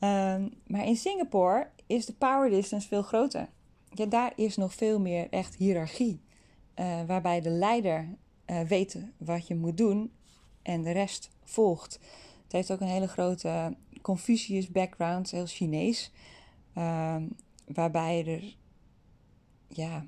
Um, 0.00 0.52
maar 0.66 0.86
in 0.86 0.96
Singapore 0.96 1.68
is 1.86 2.06
de 2.06 2.12
power 2.12 2.50
distance 2.50 2.88
veel 2.88 3.02
groter. 3.02 3.48
Ja, 3.90 4.06
daar 4.06 4.32
is 4.36 4.56
nog 4.56 4.74
veel 4.74 5.00
meer 5.00 5.26
echt 5.30 5.54
hiërarchie. 5.54 6.20
Uh, 6.80 7.02
waarbij 7.06 7.40
de 7.40 7.50
leider 7.50 8.08
uh, 8.46 8.60
weet 8.60 8.98
wat 9.16 9.46
je 9.46 9.54
moet 9.54 9.76
doen 9.76 10.12
en 10.62 10.82
de 10.82 10.90
rest 10.90 11.30
volgt. 11.44 11.98
Het 12.42 12.52
heeft 12.52 12.72
ook 12.72 12.80
een 12.80 12.86
hele 12.86 13.08
grote 13.08 13.76
Confucius 14.02 14.68
background, 14.68 15.30
heel 15.30 15.46
Chinees. 15.46 16.12
Uh, 16.74 17.16
waarbij 17.66 18.26
er 18.26 18.56
ja, 19.68 20.06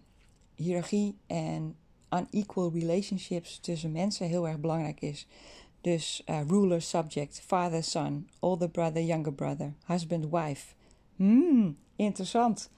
hiërarchie 0.54 1.18
en 1.26 1.76
unequal 2.10 2.72
relationships 2.72 3.58
tussen 3.58 3.92
mensen 3.92 4.26
heel 4.26 4.48
erg 4.48 4.58
belangrijk 4.60 5.00
is. 5.00 5.26
Dus 5.80 6.22
uh, 6.26 6.40
ruler, 6.48 6.82
subject, 6.82 7.40
father, 7.40 7.82
son, 7.82 8.28
older 8.38 8.68
brother, 8.68 9.02
younger 9.02 9.32
brother, 9.32 9.74
husband, 9.86 10.30
wife. 10.30 10.74
Hmm, 11.16 11.76
interessant. 11.96 12.70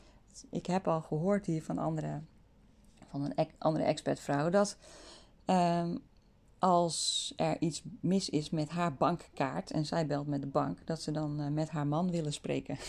Ik 0.50 0.66
heb 0.66 0.88
al 0.88 1.00
gehoord 1.00 1.46
hier 1.46 1.62
van, 1.62 1.78
andere, 1.78 2.20
van 3.10 3.24
een 3.24 3.48
andere 3.58 3.84
expertvrouw 3.84 4.50
dat 4.50 4.76
um, 5.46 6.02
als 6.60 7.32
er 7.36 7.56
iets 7.60 7.82
mis 8.00 8.28
is 8.28 8.50
met 8.50 8.68
haar 8.68 8.94
bankkaart 8.94 9.70
en 9.70 9.86
zij 9.86 10.06
belt 10.06 10.26
met 10.26 10.40
de 10.40 10.46
bank, 10.46 10.86
dat 10.86 11.02
ze 11.02 11.10
dan 11.10 11.40
uh, 11.40 11.48
met 11.48 11.68
haar 11.68 11.86
man 11.86 12.10
willen 12.10 12.32
spreken. 12.32 12.78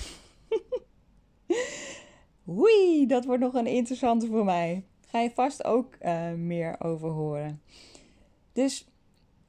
Oei, 2.49 3.07
dat 3.07 3.25
wordt 3.25 3.41
nog 3.41 3.53
een 3.53 3.67
interessante 3.67 4.27
voor 4.27 4.45
mij. 4.45 4.85
Ga 5.07 5.19
je 5.19 5.31
vast 5.31 5.63
ook 5.63 5.95
uh, 6.01 6.31
meer 6.31 6.75
over 6.79 7.09
horen. 7.09 7.61
Dus 8.53 8.87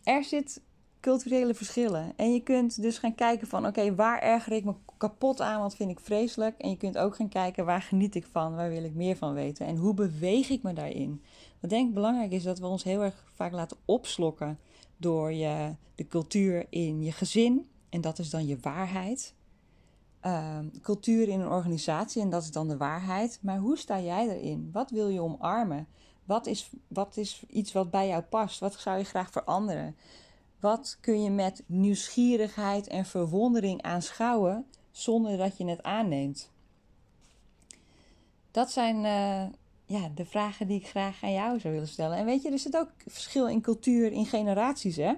er 0.04 0.24
zit 0.24 0.62
culturele 1.00 1.54
verschillen. 1.54 2.12
En 2.16 2.32
je 2.32 2.42
kunt 2.42 2.82
dus 2.82 2.98
gaan 2.98 3.14
kijken 3.14 3.46
van 3.46 3.66
oké, 3.66 3.94
waar 3.94 4.20
erger 4.20 4.52
ik 4.52 4.64
me 4.64 4.74
kapot 5.08 5.40
aan, 5.40 5.60
wat 5.60 5.74
vind 5.76 5.90
ik 5.90 6.00
vreselijk. 6.00 6.58
En 6.58 6.70
je 6.70 6.76
kunt 6.76 6.98
ook 6.98 7.16
gaan 7.16 7.28
kijken 7.28 7.64
waar 7.64 7.82
geniet 7.82 8.14
ik 8.14 8.26
van, 8.30 8.54
waar 8.54 8.70
wil 8.70 8.84
ik 8.84 8.94
meer 8.94 9.16
van 9.16 9.34
weten. 9.34 9.66
En 9.66 9.76
hoe 9.76 9.94
beweeg 9.94 10.48
ik 10.48 10.62
me 10.62 10.72
daarin. 10.72 11.22
Wat 11.60 11.70
denk 11.70 11.88
ik 11.88 11.94
belangrijk 11.94 12.30
is 12.30 12.42
dat 12.42 12.58
we 12.58 12.66
ons 12.66 12.82
heel 12.82 13.02
erg 13.02 13.24
vaak 13.34 13.52
laten 13.52 13.76
opslokken 13.84 14.58
door 14.96 15.32
je, 15.32 15.74
de 15.94 16.06
cultuur 16.06 16.66
in 16.68 17.02
je 17.02 17.12
gezin. 17.12 17.68
En 17.88 18.00
dat 18.00 18.18
is 18.18 18.30
dan 18.30 18.46
je 18.46 18.58
waarheid. 18.60 19.34
Uh, 20.26 20.58
cultuur 20.82 21.28
in 21.28 21.40
een 21.40 21.50
organisatie 21.50 22.22
en 22.22 22.30
dat 22.30 22.42
is 22.42 22.50
dan 22.50 22.68
de 22.68 22.76
waarheid. 22.76 23.38
Maar 23.42 23.58
hoe 23.58 23.78
sta 23.78 24.00
jij 24.00 24.28
erin? 24.28 24.70
Wat 24.72 24.90
wil 24.90 25.08
je 25.08 25.22
omarmen? 25.22 25.86
Wat 26.24 26.46
is, 26.46 26.70
wat 26.88 27.16
is 27.16 27.42
iets 27.48 27.72
wat 27.72 27.90
bij 27.90 28.08
jou 28.08 28.22
past? 28.22 28.60
Wat 28.60 28.74
zou 28.74 28.98
je 28.98 29.04
graag 29.04 29.30
veranderen? 29.30 29.96
Wat 30.60 30.98
kun 31.00 31.22
je 31.22 31.30
met 31.30 31.62
nieuwsgierigheid 31.66 32.86
en 32.86 33.04
verwondering 33.04 33.82
aanschouwen 33.82 34.66
zonder 34.92 35.36
dat 35.36 35.56
je 35.56 35.64
het 35.64 35.82
aanneemt? 35.82 36.50
Dat 38.50 38.70
zijn 38.70 38.96
uh, 38.96 39.52
ja, 39.84 40.08
de 40.14 40.24
vragen 40.24 40.66
die 40.66 40.78
ik 40.78 40.88
graag 40.88 41.22
aan 41.22 41.32
jou 41.32 41.60
zou 41.60 41.72
willen 41.72 41.88
stellen. 41.88 42.16
En 42.16 42.24
weet 42.24 42.42
je, 42.42 42.50
er 42.50 42.58
zit 42.58 42.76
ook 42.76 42.90
verschil 43.06 43.48
in 43.48 43.60
cultuur, 43.60 44.12
in 44.12 44.26
generaties, 44.26 44.96
hè? 44.96 45.12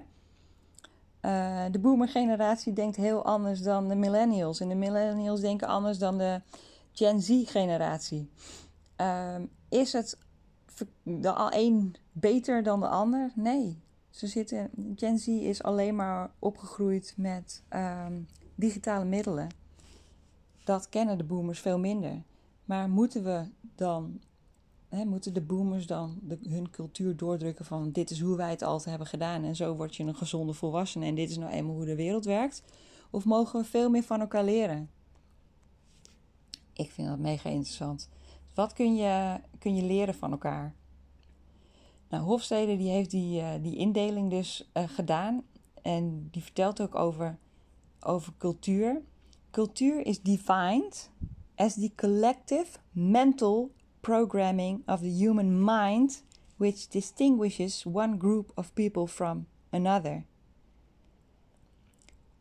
Uh, 1.21 1.65
de 1.71 1.79
boomer-generatie 1.79 2.73
denkt 2.73 2.95
heel 2.95 3.25
anders 3.25 3.61
dan 3.61 3.87
de 3.87 3.95
millennials. 3.95 4.59
En 4.59 4.69
de 4.69 4.75
millennials 4.75 5.41
denken 5.41 5.67
anders 5.67 5.97
dan 5.97 6.17
de 6.17 6.41
Gen 6.91 7.21
Z-generatie. 7.21 8.29
Uh, 9.01 9.35
is 9.69 9.93
het 9.93 10.17
de 11.03 11.31
al 11.31 11.53
een 11.53 11.95
beter 12.11 12.63
dan 12.63 12.79
de 12.79 12.87
ander? 12.87 13.31
Nee. 13.35 13.83
Ze 14.09 14.27
zitten, 14.27 14.69
Gen 14.95 15.19
Z 15.19 15.27
is 15.27 15.63
alleen 15.63 15.95
maar 15.95 16.31
opgegroeid 16.39 17.13
met 17.17 17.63
um, 17.69 18.27
digitale 18.55 19.05
middelen. 19.05 19.49
Dat 20.65 20.89
kennen 20.89 21.17
de 21.17 21.23
boomers 21.23 21.59
veel 21.59 21.79
minder. 21.79 22.23
Maar 22.65 22.89
moeten 22.89 23.23
we 23.23 23.47
dan, 23.75 24.19
hè, 24.89 25.05
moeten 25.05 25.33
de 25.33 25.41
boomers 25.41 25.87
dan 25.87 26.19
hun 26.47 26.69
cultuur 26.69 27.17
doordrukken 27.17 27.65
van 27.65 27.91
dit 27.91 28.11
is 28.11 28.19
hoe 28.19 28.37
wij 28.37 28.49
het 28.49 28.61
altijd 28.61 28.89
hebben 28.89 29.07
gedaan 29.07 29.43
en 29.43 29.55
zo 29.55 29.75
word 29.75 29.95
je 29.95 30.03
een 30.03 30.15
gezonde 30.15 30.53
volwassene 30.53 31.05
en 31.05 31.15
dit 31.15 31.29
is 31.29 31.37
nou 31.37 31.51
eenmaal 31.51 31.75
hoe 31.75 31.85
de 31.85 31.95
wereld 31.95 32.25
werkt? 32.25 32.63
Of 33.09 33.25
mogen 33.25 33.59
we 33.59 33.65
veel 33.65 33.89
meer 33.89 34.03
van 34.03 34.19
elkaar 34.19 34.43
leren? 34.43 34.89
Ik 36.73 36.91
vind 36.91 37.07
dat 37.07 37.19
mega 37.19 37.49
interessant. 37.49 38.09
Wat 38.53 38.73
kun 38.73 38.95
je, 38.95 39.39
kun 39.59 39.75
je 39.75 39.83
leren 39.83 40.13
van 40.13 40.31
elkaar? 40.31 40.75
Nou, 42.09 42.23
Hofstede 42.23 42.77
die 42.77 42.89
heeft 42.89 43.11
die, 43.11 43.41
uh, 43.41 43.49
die 43.61 43.75
indeling 43.75 44.29
dus 44.29 44.69
uh, 44.73 44.83
gedaan. 44.87 45.43
En 45.81 46.27
die 46.31 46.43
vertelt 46.43 46.81
ook 46.81 46.95
over, 46.95 47.37
over 47.99 48.33
cultuur. 48.37 49.01
Cultuur 49.55 50.05
is 50.05 50.19
defined 50.19 51.07
as 51.57 51.75
the 51.75 51.91
collective 51.95 52.77
mental 52.93 53.71
programming 54.01 54.83
of 54.85 54.99
the 54.99 55.09
human 55.09 55.61
mind 55.61 56.23
which 56.57 56.89
distinguishes 56.89 57.85
one 57.85 58.17
group 58.17 58.51
of 58.57 58.73
people 58.73 59.07
from 59.07 59.47
another. 59.71 60.25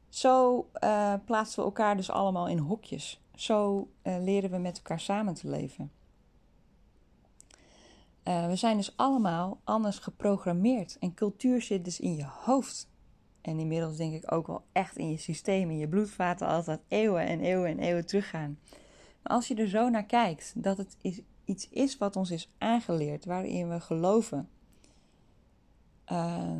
Zo 0.09 0.67
uh, 0.83 1.15
plaatsen 1.25 1.59
we 1.59 1.65
elkaar 1.65 1.97
dus 1.97 2.11
allemaal 2.11 2.49
in 2.49 2.59
hokjes. 2.59 3.21
Zo 3.35 3.89
leren 4.03 4.51
we 4.51 4.59
met 4.59 4.77
elkaar 4.77 5.01
samen 5.01 5.35
te 5.35 5.49
leven. 5.49 5.91
Uh, 8.25 8.47
we 8.47 8.57
zijn 8.57 8.77
dus 8.77 8.97
allemaal 8.97 9.61
anders 9.65 9.99
geprogrammeerd. 9.99 10.97
En 10.99 11.15
cultuur 11.15 11.63
zit 11.63 11.85
dus 11.85 12.01
in 12.01 12.17
je 12.17 12.27
hoofd. 12.27 12.93
En 13.45 13.59
inmiddels 13.59 13.97
denk 13.97 14.15
ik 14.15 14.33
ook 14.33 14.47
wel 14.47 14.65
echt 14.73 14.97
in 14.97 15.11
je 15.11 15.17
systeem, 15.17 15.71
in 15.71 15.79
je 15.79 15.89
bloedvaten, 15.89 16.47
als 16.47 16.65
dat 16.65 16.81
eeuwen 16.89 17.27
en 17.27 17.41
eeuwen 17.41 17.69
en 17.69 17.79
eeuwen 17.79 18.07
teruggaan. 18.07 18.59
Maar 19.23 19.33
als 19.33 19.49
je 19.49 19.55
er 19.55 19.69
zo 19.69 19.89
naar 19.89 20.05
kijkt, 20.05 20.53
dat 20.57 20.77
het 20.77 20.97
iets 21.45 21.69
is 21.69 21.99
wat 21.99 22.17
ons 22.17 22.31
is 22.31 22.53
aangeleerd, 22.59 23.25
waarin 23.25 23.69
we 23.69 23.81
geloven. 23.81 24.49
Uh, 26.13 26.59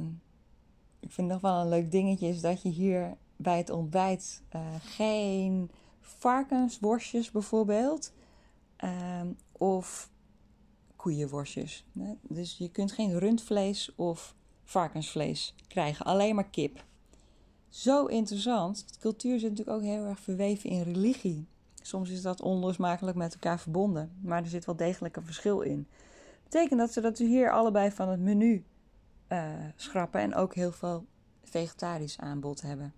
ik 1.01 1.13
vind 1.13 1.29
nog 1.29 1.41
wel 1.41 1.61
een 1.61 1.69
leuk 1.69 1.91
dingetje 1.91 2.29
is 2.29 2.41
dat 2.41 2.63
je 2.63 2.69
hier 2.69 3.17
bij 3.37 3.59
het 3.59 3.71
ontbijt 3.71 4.43
uh, 4.55 4.61
geen 4.81 5.71
varkensworstjes 6.01 7.31
bijvoorbeeld, 7.31 8.13
ehm, 8.77 9.29
of 9.53 10.11
koeienworstjes. 10.97 11.85
Dus 12.23 12.59
je 12.59 12.71
kunt 12.71 12.93
geen 12.93 13.19
rundvlees 13.19 13.95
of 13.95 14.35
varkensvlees 14.65 15.55
krijgen, 15.69 16.07
alleen 16.07 16.35
maar 16.35 16.51
kip. 16.51 16.85
Zo 17.69 18.07
interessant. 18.07 18.85
Cultuur 19.01 19.39
zit 19.39 19.51
natuurlijk 19.51 19.77
ook 19.77 19.83
heel 19.83 20.05
erg 20.05 20.21
verweven 20.21 20.71
in 20.71 20.83
religie. 20.83 21.47
Soms 21.83 22.11
is 22.11 22.23
dat 22.23 22.43
onlosmakelijk 22.43 23.17
met 23.17 23.33
elkaar 23.33 23.61
verbonden, 23.61 24.13
maar 24.21 24.43
er 24.43 24.49
zit 24.49 24.65
wel 24.65 24.77
degelijk 24.77 25.17
een 25.17 25.25
verschil 25.25 25.61
in. 25.61 25.87
Betekent 26.43 26.81
dat 26.81 26.93
ze 26.93 27.01
dat 27.01 27.19
hier 27.19 27.53
allebei 27.53 27.91
van 27.91 28.09
het 28.09 28.21
menu 28.21 28.65
uh, 29.29 29.53
schrappen 29.77 30.21
en 30.21 30.35
ook 30.35 30.55
heel 30.55 30.73
veel 30.73 31.07
vegetarisch 31.43 32.19
aanbod 32.19 32.63
hebben. 32.63 32.95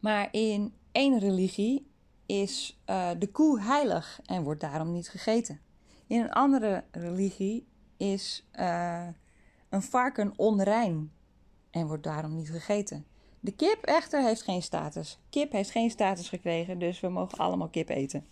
Maar 0.00 0.28
in 0.30 0.74
één 0.92 1.18
religie 1.18 1.86
is 2.26 2.80
uh, 2.86 3.10
de 3.18 3.30
koe 3.30 3.60
heilig 3.60 4.20
en 4.26 4.42
wordt 4.42 4.60
daarom 4.60 4.92
niet 4.92 5.08
gegeten. 5.08 5.60
In 6.06 6.20
een 6.20 6.32
andere 6.32 6.84
religie 6.90 7.66
is 7.96 8.44
uh, 8.58 9.08
een 9.74 9.82
varken 9.82 10.32
onrein 10.36 11.12
en 11.70 11.86
wordt 11.86 12.02
daarom 12.02 12.34
niet 12.34 12.50
gegeten. 12.50 13.06
De 13.40 13.52
kip 13.52 13.82
echter 13.82 14.22
heeft 14.22 14.42
geen 14.42 14.62
status. 14.62 15.18
Kip 15.30 15.52
heeft 15.52 15.70
geen 15.70 15.90
status 15.90 16.28
gekregen, 16.28 16.78
dus 16.78 17.00
we 17.00 17.08
mogen 17.08 17.38
allemaal 17.38 17.68
kip 17.68 17.88
eten. 17.88 18.26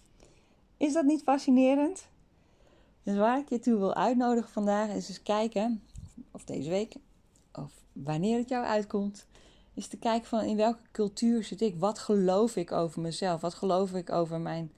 Is 0.77 0.93
dat 0.93 1.05
niet 1.05 1.23
fascinerend? 1.23 2.09
Dus 3.03 3.17
waar 3.17 3.39
ik 3.39 3.49
je 3.49 3.59
toe 3.59 3.79
wil 3.79 3.95
uitnodigen 3.95 4.51
vandaag 4.51 4.89
is 4.89 5.09
eens 5.09 5.23
kijken, 5.23 5.83
of 6.31 6.45
deze 6.45 6.71
week, 6.71 6.95
of 7.53 7.73
wanneer 7.93 8.39
het 8.39 8.49
jou 8.49 8.65
uitkomt, 8.65 9.27
is 9.75 9.87
te 9.87 9.99
kijken 9.99 10.29
van 10.29 10.45
in 10.45 10.57
welke 10.57 10.83
cultuur 10.93 11.45
zit 11.45 11.61
ik? 11.61 11.79
Wat 11.79 11.99
geloof 11.99 12.57
ik 12.57 12.73
over 12.73 13.01
mezelf? 13.01 13.41
Wat 13.41 13.55
geloof 13.55 13.93
ik 13.93 14.11
over 14.11 14.41
mijn 14.41 14.73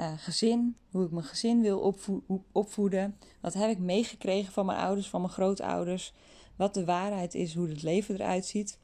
uh, 0.00 0.12
gezin, 0.16 0.76
hoe 0.90 1.04
ik 1.04 1.10
mijn 1.10 1.24
gezin 1.24 1.60
wil 1.60 1.80
opvo 1.80 2.22
opvoeden. 2.52 3.16
Wat 3.40 3.54
heb 3.54 3.70
ik 3.70 3.78
meegekregen 3.78 4.52
van 4.52 4.66
mijn 4.66 4.78
ouders, 4.78 5.08
van 5.08 5.20
mijn 5.20 5.32
grootouders. 5.32 6.14
Wat 6.56 6.74
de 6.74 6.84
waarheid 6.84 7.34
is, 7.34 7.54
hoe 7.54 7.68
het 7.68 7.82
leven 7.82 8.14
eruit 8.14 8.46
ziet. 8.46 8.78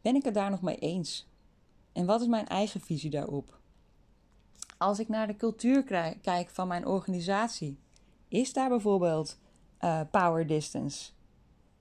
Ben 0.00 0.14
ik 0.14 0.24
het 0.24 0.34
daar 0.34 0.50
nog 0.50 0.62
mee 0.62 0.78
eens? 0.78 1.28
En 1.92 2.06
wat 2.06 2.20
is 2.20 2.26
mijn 2.26 2.46
eigen 2.46 2.80
visie 2.80 3.10
daarop? 3.10 3.58
Als 4.78 4.98
ik 4.98 5.08
naar 5.08 5.26
de 5.26 5.36
cultuur 5.36 5.82
kijk 6.22 6.48
van 6.48 6.68
mijn 6.68 6.86
organisatie, 6.86 7.78
is 8.28 8.52
daar 8.52 8.68
bijvoorbeeld 8.68 9.38
uh, 9.80 10.00
power 10.10 10.46
distance? 10.46 11.12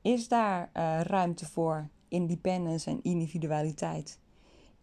Is 0.02 0.28
daar 0.28 0.70
uh, 0.74 1.02
ruimte 1.02 1.46
voor 1.46 1.90
independence 2.08 2.90
en 2.90 3.00
individualiteit? 3.04 4.20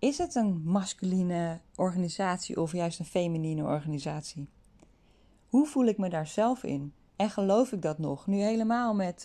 Is 0.01 0.19
het 0.19 0.35
een 0.35 0.63
masculine 0.65 1.61
organisatie 1.77 2.61
of 2.61 2.73
juist 2.73 2.99
een 2.99 3.05
feminine 3.05 3.63
organisatie? 3.63 4.49
Hoe 5.49 5.67
voel 5.67 5.87
ik 5.87 5.99
me 5.99 6.09
daar 6.09 6.27
zelf 6.27 6.63
in? 6.63 6.93
En 7.17 7.31
geloof 7.31 7.73
ik 7.73 7.83
dat 7.83 7.99
nog? 7.99 8.27
Nu 8.27 8.37
helemaal 8.37 8.95
met 8.95 9.25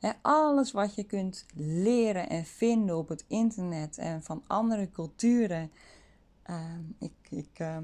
hè, 0.00 0.10
alles 0.22 0.72
wat 0.72 0.94
je 0.94 1.04
kunt 1.04 1.46
leren 1.54 2.28
en 2.28 2.44
vinden 2.44 2.96
op 2.96 3.08
het 3.08 3.24
internet 3.28 3.98
en 3.98 4.22
van 4.22 4.42
andere 4.46 4.90
culturen. 4.90 5.70
Uh, 6.46 6.64
ik 6.98 7.12
ik 7.28 7.58
uh, 7.58 7.76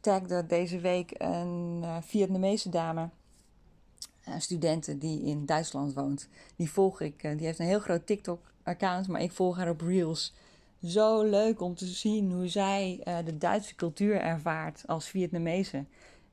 tagde 0.00 0.46
deze 0.46 0.80
week 0.80 1.14
een 1.18 1.80
uh, 1.82 1.96
Vietnamese 2.00 2.68
dame, 2.68 3.08
een 4.24 4.40
studente 4.40 4.98
die 4.98 5.22
in 5.22 5.46
Duitsland 5.46 5.94
woont. 5.94 6.28
Die 6.56 6.70
volg 6.70 7.00
ik. 7.00 7.20
die 7.20 7.46
heeft 7.46 7.58
een 7.58 7.66
heel 7.66 7.80
groot 7.80 8.06
TikTok-account, 8.06 9.08
maar 9.08 9.22
ik 9.22 9.32
volg 9.32 9.56
haar 9.56 9.70
op 9.70 9.80
Reels 9.80 10.34
zo 10.84 11.22
leuk 11.22 11.60
om 11.60 11.74
te 11.74 11.86
zien 11.86 12.32
hoe 12.32 12.48
zij 12.48 13.00
uh, 13.04 13.18
de 13.24 13.38
Duitse 13.38 13.74
cultuur 13.74 14.20
ervaart 14.20 14.82
als 14.86 15.08
Vietnamese. 15.08 15.84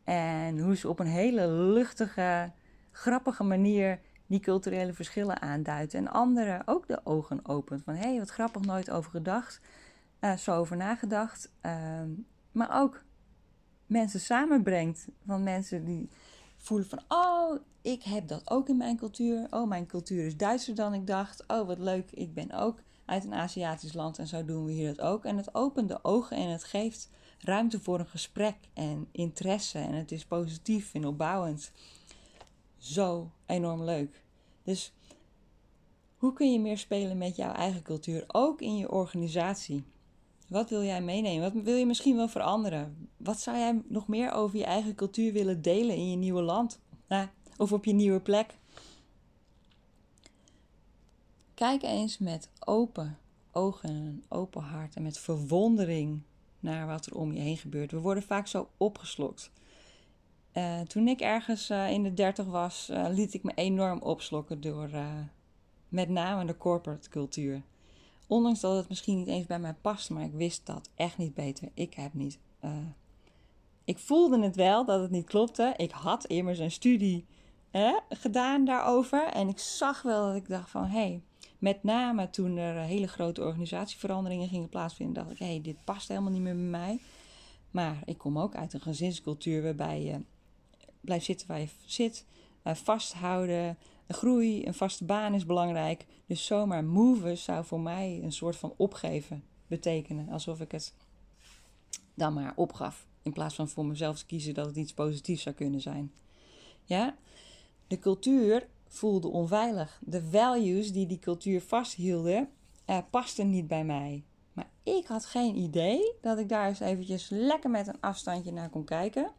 En 0.04 0.60
hoe 0.60 0.76
ze 0.76 0.90
op 0.90 1.00
een 1.00 1.08
hele 1.08 1.48
luchtige, 1.48 2.52
grappige 2.92 3.44
manier 3.44 4.00
die 4.28 4.40
culturele 4.40 4.94
verschillen 4.94 5.42
aanduidt. 5.42 5.94
En 5.94 6.08
anderen 6.08 6.62
ook 6.66 6.88
de 6.88 7.00
ogen 7.04 7.40
opent. 7.46 7.84
Van 7.84 7.94
hé, 7.94 8.10
hey, 8.10 8.20
wat 8.20 8.30
grappig, 8.30 8.62
nooit 8.62 8.90
over 8.90 9.12
gedacht. 9.12 9.60
Uh, 10.20 10.38
zo 10.38 10.56
over 10.56 10.78
nagedacht. 10.78 11.52
Uh, 11.66 12.02
maar 12.52 12.82
ook 12.82 13.04
mensen 13.86 14.20
samenbrengt. 14.20 15.08
Van 15.26 15.44
mensen 15.44 15.86
die 15.86 16.10
voelen 16.58 16.88
van, 16.88 17.02
oh, 17.08 17.60
ik 17.82 18.04
heb 18.04 18.28
dat 18.28 18.42
ook 18.52 18.70
in 18.70 18.78
mijn 18.78 18.98
cultuur. 18.98 19.48
Oh, 19.50 19.68
mijn 19.68 19.86
cultuur 19.86 20.26
is 20.26 20.38
Duitser 20.38 20.76
dan 20.76 20.94
ik 20.94 21.08
dacht. 21.08 21.44
Oh, 21.48 21.68
wat 21.68 21.80
leuk, 21.80 22.12
ik 22.12 22.34
ben 22.34 22.52
ook 22.52 22.80
uit 23.06 23.24
een 23.24 23.34
Aziatisch 23.34 23.94
land 23.94 24.20
en 24.20 24.28
zo 24.28 24.46
doen 24.46 24.66
we 24.66 24.72
hier 24.72 24.96
dat 24.96 25.06
ook. 25.06 25.26
En 25.26 25.38
het 25.38 25.56
opent 25.56 25.88
de 25.88 26.04
ogen 26.04 26.38
en 26.38 26.50
het 26.50 26.64
geeft 26.64 27.10
ruimte 27.40 27.80
voor 27.80 28.00
een 28.00 28.08
gesprek 28.08 28.56
en 28.74 29.08
interesse. 29.12 29.80
En 29.80 29.94
het 29.94 30.12
is 30.12 30.26
positief 30.26 30.94
en 30.94 31.08
opbouwend. 31.08 31.72
Zo 32.78 33.32
enorm 33.46 33.84
leuk. 33.84 34.24
Dus 34.64 34.94
hoe 36.18 36.34
kun 36.34 36.52
je 36.52 36.60
meer 36.60 36.78
spelen 36.78 37.18
met 37.18 37.36
jouw 37.36 37.54
eigen 37.54 37.82
cultuur, 37.82 38.24
ook 38.28 38.62
in 38.62 38.78
je 38.78 38.92
organisatie? 38.92 39.84
Wat 40.48 40.70
wil 40.70 40.84
jij 40.84 41.02
meenemen? 41.02 41.54
Wat 41.54 41.64
wil 41.64 41.76
je 41.76 41.86
misschien 41.86 42.16
wel 42.16 42.28
veranderen? 42.28 43.10
Wat 43.18 43.40
zou 43.40 43.58
jij 43.58 43.82
nog 43.88 44.08
meer 44.08 44.32
over 44.32 44.58
je 44.58 44.66
eigen 44.66 44.96
cultuur 44.96 45.34
willen 45.34 45.62
delen 45.62 45.96
in 45.96 46.10
je 46.10 46.18
nieuwe 46.18 46.42
land? 46.42 46.80
Nou, 47.08 47.28
of 47.58 47.72
op 47.72 47.86
je 47.86 47.94
nieuwe 47.94 48.20
plek? 48.20 48.58
Kijk 51.62 51.84
eens 51.84 52.18
met 52.18 52.50
open 52.66 53.18
ogen 53.52 53.90
en 53.90 54.24
open 54.30 54.62
hart 54.62 54.96
en 54.96 55.04
met 55.04 55.20
verwondering 55.20 56.22
naar 56.60 56.88
wat 56.88 57.06
er 57.06 57.16
om 57.16 57.32
je 57.32 57.40
heen 57.40 57.58
gebeurt. 57.58 57.92
We 57.92 58.00
worden 58.00 58.24
vaak 58.24 58.48
zo 58.48 58.70
opgeslokt. 58.78 59.52
Uh, 60.54 60.80
toen 60.80 61.08
ik 61.08 61.20
ergens 61.20 61.70
uh, 61.70 61.92
in 61.92 62.04
de 62.04 62.14
dertig 62.14 62.46
was, 62.46 62.90
uh, 62.92 63.06
liet 63.10 63.34
ik 63.34 63.44
me 63.44 63.52
enorm 63.56 64.02
opslokken 64.02 64.62
door 64.62 64.90
met 65.90 66.10
name 66.10 66.46
de 66.46 66.58
corporate 66.58 67.10
cultuur. 67.10 67.64
Ondanks 68.28 68.60
dat 68.60 68.76
het 68.76 68.90
misschien 68.90 69.18
niet 69.18 69.28
eens 69.28 69.46
bij 69.46 69.60
mij 69.60 69.76
past, 69.82 70.10
maar 70.10 70.24
ik 70.24 70.34
wist 70.34 70.66
dat 70.66 70.90
echt 70.96 71.18
niet 71.18 71.34
beter. 71.34 71.70
Ik 71.74 71.94
heb 71.94 72.14
niet. 72.14 72.40
ik 73.84 73.98
voelde 73.98 74.44
het 74.44 74.56
wel 74.56 74.86
dat 74.86 75.02
het 75.02 75.12
niet 75.12 75.26
klopte. 75.26 75.74
Ik 75.78 75.92
had 75.92 76.26
immers 76.26 76.60
een 76.60 76.72
studie 76.72 77.26
gedaan 78.10 78.66
daarover. 78.66 79.28
En 79.28 79.48
ik 79.48 79.60
zag 79.60 80.02
wel 80.02 80.28
dat 80.28 80.36
ik 80.36 80.48
dacht 80.48 80.70
van 80.70 80.84
hé, 80.84 81.00
hey, 81.00 81.22
met 81.62 81.84
name 81.84 82.30
toen 82.30 82.58
er 82.58 82.82
hele 82.82 83.08
grote 83.08 83.42
organisatieveranderingen 83.42 84.48
gingen 84.48 84.70
plaatsvinden, 84.70 85.16
dacht 85.16 85.32
ik 85.32 85.38
hé, 85.38 85.46
hey, 85.46 85.62
dit 85.62 85.84
past 85.84 86.08
helemaal 86.08 86.32
niet 86.32 86.42
meer 86.42 86.56
bij 86.56 86.64
mij. 86.64 87.00
Maar 87.72 88.02
ik 88.06 88.18
kom 88.18 88.40
ook 88.40 88.56
uit 88.56 88.74
een 88.74 88.82
gezinscultuur 88.82 89.64
waarbij 89.64 90.04
je 90.04 90.22
blijft 91.02 91.26
zitten 91.26 91.48
waar 91.48 91.60
je 91.60 91.70
zit, 91.86 92.26
vasthouden, 92.64 93.78
een 94.08 94.16
groei, 94.16 94.66
een 94.66 94.74
vaste 94.74 95.06
baan 95.06 95.34
is 95.34 95.46
belangrijk. 95.46 96.06
Dus 96.26 96.46
zomaar 96.46 96.84
move 96.84 97.36
zou 97.36 97.66
voor 97.66 97.80
mij 97.80 98.20
een 98.24 98.32
soort 98.32 98.56
van 98.56 98.74
opgeven 98.78 99.44
betekenen. 99.68 100.30
Alsof 100.30 100.62
ik 100.62 100.72
het 100.72 100.94
dan 102.14 102.34
maar 102.34 102.54
opgaf. 102.56 103.08
In 103.22 103.34
plaats 103.34 103.56
van 103.56 103.70
voor 103.70 103.86
mezelf 103.86 104.18
te 104.18 104.26
kiezen 104.26 104.54
dat 104.54 104.66
het 104.66 104.76
iets 104.76 104.94
positiefs 104.94 105.44
zou 105.44 105.56
kunnen 105.56 105.82
zijn. 105.82 106.12
Ja, 106.84 107.16
de 107.88 108.00
cultuur 108.00 108.68
voelde 108.94 109.28
onveilig. 109.28 110.02
De 110.06 110.24
values 110.24 110.92
die 110.92 111.08
die 111.08 111.20
cultuur 111.20 111.62
vasthielden, 111.62 112.50
eh, 112.86 112.98
pasten 113.10 113.50
niet 113.50 113.68
bij 113.68 113.86
mij. 113.86 114.24
Maar 114.54 114.70
ik 114.84 115.08
had 115.08 115.26
geen 115.26 115.56
idee 115.56 116.14
dat 116.22 116.38
ik 116.38 116.50
daar 116.50 116.68
eens 116.68 116.80
eventjes 116.80 117.30
lekker 117.30 117.70
met 117.70 117.88
een 117.88 118.00
afstandje 118.00 118.52
naar 118.52 118.70
kon 118.70 118.84
kijken. 118.84 119.32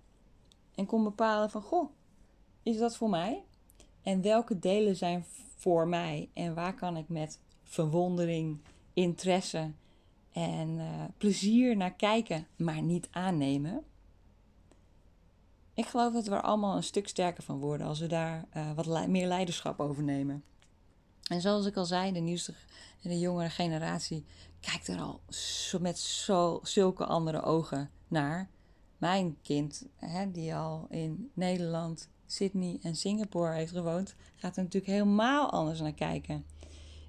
En 0.75 0.87
kon 0.87 1.05
bepalen 1.05 1.51
van, 1.51 1.63
goh, 1.63 1.91
is 2.63 2.79
dat 2.79 2.97
voor 2.97 3.11
mij? 3.11 3.45
En 4.03 4.23
welke 4.23 4.59
delen 4.59 4.97
zijn 4.97 5.25
voor 5.57 5.89
mij? 5.89 6.31
En 6.33 6.55
waar 6.55 6.75
kan 6.75 6.97
ik 6.97 7.09
met 7.09 7.41
verwondering, 7.63 8.61
interesse 8.93 9.71
en 10.33 10.69
uh, 10.69 11.05
plezier 11.19 11.77
naar 11.77 11.95
kijken, 11.95 12.47
maar 12.57 12.83
niet 12.83 13.09
aannemen? 13.11 13.85
Ik 15.75 15.87
geloof 15.87 16.13
dat 16.13 16.27
we 16.27 16.35
er 16.35 16.43
allemaal 16.43 16.77
een 16.77 16.83
stuk 16.83 17.09
sterker 17.09 17.43
van 17.43 17.59
worden 17.59 17.87
als 17.87 18.01
we 18.01 18.07
daar 18.07 18.45
uh, 18.57 18.73
wat 18.73 19.07
meer 19.07 19.27
leiderschap 19.27 19.81
over 19.81 20.03
nemen. 20.03 20.45
En 21.29 21.41
zoals 21.41 21.67
ik 21.67 21.77
al 21.77 21.85
zei, 21.85 22.13
de 22.13 22.21
nieuwste 22.21 22.55
en 23.03 23.11
de 23.11 23.19
jongere 23.19 23.51
generatie 23.51 24.25
kijkt 24.61 24.89
er 24.89 25.01
al 25.01 25.21
zo, 25.29 25.79
met 25.79 25.99
zo, 25.99 26.61
zulke 26.63 27.07
andere 27.07 27.43
ogen 27.43 27.91
naar. 28.09 28.51
Mijn 28.99 29.37
kind, 29.43 29.87
hè, 29.97 30.31
die 30.31 30.55
al 30.55 30.87
in 30.91 31.31
Nederland, 31.35 32.09
Sydney 32.27 32.79
en 32.83 32.97
Singapore 32.97 33.55
heeft 33.55 33.73
gewoond, 33.73 34.15
gaat 34.35 34.57
er 34.57 34.63
natuurlijk 34.63 34.93
helemaal 34.93 35.51
anders 35.51 35.81
naar 35.81 35.93
kijken. 35.93 36.45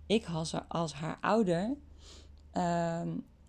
Ik 0.06 0.26
als, 0.68 0.94
haar 0.94 1.18
ouder 1.22 1.76
uh, 2.54 3.02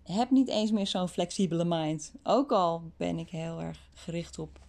heb 0.03 0.31
niet 0.31 0.47
eens 0.47 0.71
meer 0.71 0.87
zo'n 0.87 1.09
flexibele 1.09 1.65
mind. 1.65 2.13
Ook 2.23 2.51
al 2.51 2.91
ben 2.97 3.19
ik 3.19 3.29
heel 3.29 3.61
erg 3.61 3.89
gericht 3.93 4.39
op 4.39 4.64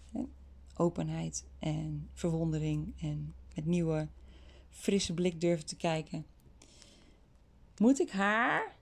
openheid 0.77 1.45
en 1.59 2.09
verwondering 2.13 2.95
en 3.01 3.35
met 3.55 3.67
nieuwe, 3.67 4.09
frisse 4.71 5.15
blik 5.15 5.41
durven 5.41 5.67
te 5.67 5.77
kijken. 5.77 6.27
Moet 7.77 8.01
ik 8.01 8.11
haar 8.11 8.77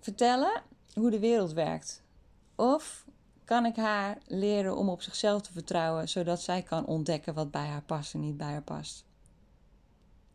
vertellen 0.00 0.62
hoe 0.94 1.10
de 1.10 1.18
wereld 1.18 1.52
werkt? 1.52 2.02
Of 2.56 3.06
kan 3.44 3.66
ik 3.66 3.76
haar 3.76 4.18
leren 4.26 4.76
om 4.76 4.88
op 4.88 5.02
zichzelf 5.02 5.42
te 5.42 5.52
vertrouwen, 5.52 6.08
zodat 6.08 6.40
zij 6.40 6.62
kan 6.62 6.86
ontdekken 6.86 7.34
wat 7.34 7.50
bij 7.50 7.66
haar 7.66 7.82
past 7.82 8.14
en 8.14 8.20
niet 8.20 8.36
bij 8.36 8.50
haar 8.50 8.62
past? 8.62 9.04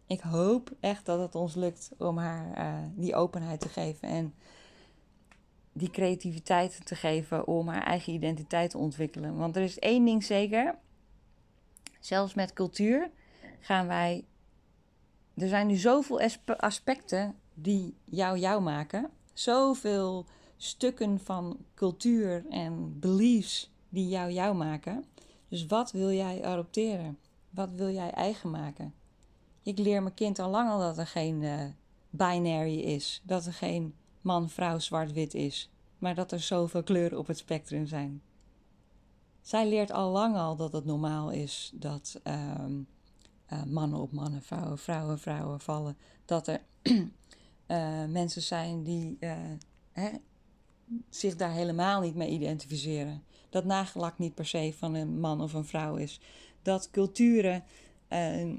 Ik 0.07 0.19
hoop 0.19 0.71
echt 0.79 1.05
dat 1.05 1.19
het 1.19 1.35
ons 1.35 1.55
lukt 1.55 1.91
om 1.97 2.17
haar 2.17 2.57
uh, 2.57 2.89
die 2.95 3.15
openheid 3.15 3.59
te 3.59 3.69
geven 3.69 4.07
en 4.07 4.33
die 5.73 5.89
creativiteit 5.89 6.85
te 6.85 6.95
geven 6.95 7.47
om 7.47 7.67
haar 7.67 7.83
eigen 7.83 8.13
identiteit 8.13 8.69
te 8.69 8.77
ontwikkelen. 8.77 9.37
Want 9.37 9.55
er 9.55 9.61
is 9.61 9.79
één 9.79 10.05
ding 10.05 10.23
zeker: 10.23 10.75
zelfs 12.07 12.33
met 12.33 12.53
cultuur 12.53 13.09
gaan 13.59 13.87
wij. 13.87 14.25
Er 15.33 15.47
zijn 15.47 15.67
nu 15.67 15.75
zoveel 15.75 16.21
aspecten 16.57 17.35
die 17.53 17.95
jou 18.05 18.37
jou 18.37 18.61
maken. 18.61 19.09
Zoveel 19.33 20.25
stukken 20.57 21.19
van 21.19 21.57
cultuur 21.75 22.45
en 22.49 22.99
beliefs 22.99 23.71
die 23.89 24.07
jou 24.07 24.31
jou 24.31 24.55
maken. 24.55 25.05
Dus 25.47 25.65
wat 25.65 25.91
wil 25.91 26.11
jij 26.11 26.43
adopteren? 26.45 27.17
Wat 27.49 27.69
wil 27.71 27.89
jij 27.89 28.11
eigen 28.11 28.49
maken? 28.49 28.93
Ik 29.63 29.77
leer 29.77 30.01
mijn 30.01 30.13
kind 30.13 30.39
al 30.39 30.49
lang 30.49 30.69
al 30.69 30.79
dat 30.79 30.97
er 30.97 31.07
geen 31.07 31.41
uh, 31.41 31.65
binary 32.09 32.79
is. 32.79 33.21
Dat 33.23 33.45
er 33.45 33.53
geen 33.53 33.95
man, 34.21 34.49
vrouw, 34.49 34.79
zwart-wit 34.79 35.33
is. 35.33 35.69
Maar 35.97 36.15
dat 36.15 36.31
er 36.31 36.39
zoveel 36.39 36.83
kleuren 36.83 37.17
op 37.17 37.27
het 37.27 37.37
spectrum 37.37 37.85
zijn. 37.85 38.21
Zij 39.47 39.67
leert 39.67 39.91
al 39.91 40.11
lang 40.11 40.35
al 40.35 40.55
dat 40.55 40.73
het 40.73 40.85
normaal 40.85 41.29
is 41.31 41.71
dat 41.73 42.19
uh, 42.23 43.63
mannen 43.65 43.99
op 43.99 44.11
mannen, 44.11 44.41
vrouwen, 44.41 44.77
vrouwen, 44.77 45.19
vrouwen 45.19 45.59
vallen. 45.59 45.97
Dat 46.25 46.47
er 46.47 46.61
uh, 47.67 48.05
mensen 48.19 48.41
zijn 48.41 48.83
die 48.83 49.17
uh, 49.19 49.31
hè, 49.91 50.09
zich 51.09 51.35
daar 51.35 51.51
helemaal 51.51 52.01
niet 52.01 52.15
mee 52.15 52.29
identificeren. 52.29 53.23
Dat 53.49 53.65
nagelak 53.65 54.17
niet 54.17 54.35
per 54.35 54.45
se 54.45 54.73
van 54.77 54.93
een 54.93 55.19
man 55.19 55.41
of 55.41 55.53
een 55.53 55.65
vrouw 55.65 55.95
is. 55.95 56.19
Dat 56.61 56.89
culturen 56.91 57.63
ehm, 58.07 58.55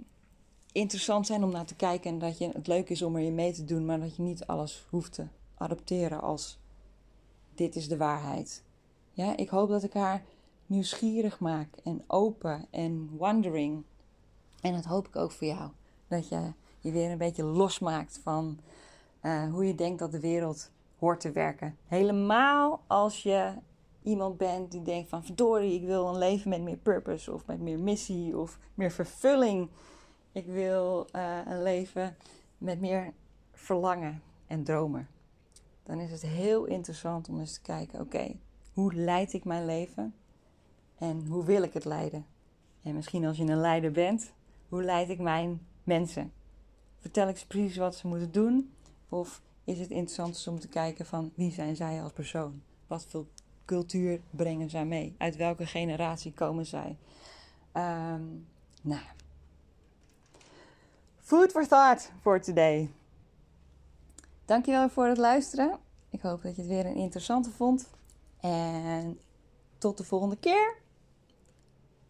interessant 0.72 1.26
zijn 1.26 1.44
om 1.44 1.50
naar 1.50 1.66
te 1.66 1.76
kijken 1.76 2.10
en 2.10 2.18
dat 2.18 2.38
je, 2.38 2.48
het 2.52 2.66
leuk 2.66 2.88
is 2.88 3.02
om 3.02 3.16
er 3.16 3.22
je 3.22 3.32
mee 3.32 3.52
te 3.52 3.64
doen, 3.64 3.84
maar 3.84 4.00
dat 4.00 4.16
je 4.16 4.22
niet 4.22 4.46
alles 4.46 4.86
hoeft 4.90 5.12
te 5.12 5.26
adopteren 5.54 6.20
als 6.20 6.58
dit 7.54 7.76
is 7.76 7.88
de 7.88 7.96
waarheid. 7.96 8.62
Ja, 9.12 9.36
ik 9.36 9.48
hoop 9.48 9.68
dat 9.68 9.82
ik 9.82 9.92
haar 9.92 10.22
nieuwsgierig 10.68 11.40
maak 11.40 11.68
en 11.84 12.04
open 12.06 12.66
en 12.70 13.10
wondering. 13.16 13.84
En 14.60 14.72
dat 14.72 14.84
hoop 14.84 15.08
ik 15.08 15.16
ook 15.16 15.30
voor 15.30 15.46
jou. 15.46 15.70
Dat 16.08 16.28
je 16.28 16.52
je 16.80 16.90
weer 16.90 17.10
een 17.10 17.18
beetje 17.18 17.44
losmaakt 17.44 18.20
van 18.22 18.58
uh, 19.22 19.52
hoe 19.52 19.66
je 19.66 19.74
denkt 19.74 19.98
dat 19.98 20.12
de 20.12 20.20
wereld 20.20 20.70
hoort 20.98 21.20
te 21.20 21.30
werken. 21.30 21.76
Helemaal 21.86 22.80
als 22.86 23.22
je 23.22 23.52
iemand 24.02 24.36
bent 24.36 24.70
die 24.70 24.82
denkt 24.82 25.08
van 25.08 25.24
verdorie, 25.24 25.80
ik 25.80 25.86
wil 25.86 26.08
een 26.08 26.18
leven 26.18 26.50
met 26.50 26.62
meer 26.62 26.76
purpose 26.76 27.32
of 27.32 27.46
met 27.46 27.60
meer 27.60 27.78
missie 27.78 28.38
of 28.38 28.58
meer 28.74 28.90
vervulling. 28.90 29.68
Ik 30.32 30.46
wil 30.46 31.06
uh, 31.16 31.38
een 31.46 31.62
leven 31.62 32.16
met 32.58 32.80
meer 32.80 33.12
verlangen 33.52 34.22
en 34.46 34.64
dromen. 34.64 35.08
Dan 35.82 36.00
is 36.00 36.10
het 36.10 36.22
heel 36.22 36.64
interessant 36.64 37.28
om 37.28 37.38
eens 37.38 37.54
te 37.54 37.60
kijken, 37.60 38.00
oké, 38.00 38.36
hoe 38.72 38.94
leid 38.94 39.32
ik 39.32 39.44
mijn 39.44 39.64
leven? 39.64 40.14
En 40.98 41.26
hoe 41.26 41.44
wil 41.44 41.62
ik 41.62 41.72
het 41.72 41.84
leiden? 41.84 42.26
En 42.82 42.94
misschien 42.94 43.24
als 43.24 43.36
je 43.36 43.44
een 43.44 43.60
leider 43.60 43.92
bent, 43.92 44.32
hoe 44.68 44.82
leid 44.82 45.08
ik 45.08 45.18
mijn 45.18 45.66
mensen? 45.84 46.32
Vertel 46.98 47.28
ik 47.28 47.36
ze 47.36 47.46
precies 47.46 47.76
wat 47.76 47.94
ze 47.94 48.06
moeten 48.06 48.32
doen? 48.32 48.72
Of 49.08 49.42
is 49.64 49.78
het 49.78 49.90
interessant 49.90 50.46
om 50.48 50.60
te 50.60 50.68
kijken 50.68 51.06
van 51.06 51.32
wie 51.34 51.52
zijn 51.52 51.76
zij 51.76 52.02
als 52.02 52.12
persoon? 52.12 52.62
Wat 52.86 53.06
voor 53.06 53.26
cultuur 53.64 54.20
brengen 54.30 54.70
zij 54.70 54.86
mee? 54.86 55.14
Uit 55.18 55.36
welke 55.36 55.66
generatie 55.66 56.32
komen 56.32 56.66
zij? 56.66 56.96
Um, 57.72 58.46
nou, 58.82 59.02
Food 61.28 61.50
for 61.50 61.66
thought 61.66 62.12
for 62.20 62.40
today. 62.40 62.90
Dankjewel 64.44 64.88
voor 64.88 65.06
het 65.06 65.18
luisteren. 65.18 65.78
Ik 66.10 66.20
hoop 66.20 66.42
dat 66.42 66.56
je 66.56 66.62
het 66.62 66.70
weer 66.70 66.86
een 66.86 66.94
interessante 66.94 67.50
vond. 67.50 67.90
En 68.40 69.20
tot 69.78 69.96
de 69.96 70.04
volgende 70.04 70.36
keer. 70.36 70.76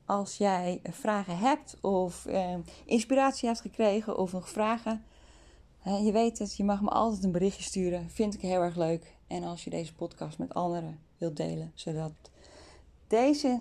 Als 0.08 0.36
jij 0.36 0.80
vragen 0.82 1.38
hebt 1.38 1.76
of 1.80 2.26
eh, 2.26 2.54
inspiratie 2.84 3.48
hebt 3.48 3.60
gekregen 3.60 4.18
of 4.18 4.32
nog 4.32 4.48
vragen, 4.48 5.04
je 5.84 6.12
weet 6.12 6.38
het, 6.38 6.56
je 6.56 6.64
mag 6.64 6.80
me 6.80 6.88
altijd 6.88 7.24
een 7.24 7.32
berichtje 7.32 7.62
sturen. 7.62 8.10
Vind 8.10 8.34
ik 8.34 8.40
heel 8.40 8.62
erg 8.62 8.76
leuk. 8.76 9.16
En 9.26 9.44
als 9.44 9.64
je 9.64 9.70
deze 9.70 9.94
podcast 9.94 10.38
met 10.38 10.54
anderen 10.54 10.98
wilt 11.18 11.36
delen, 11.36 11.72
zodat 11.74 12.12
deze 13.06 13.60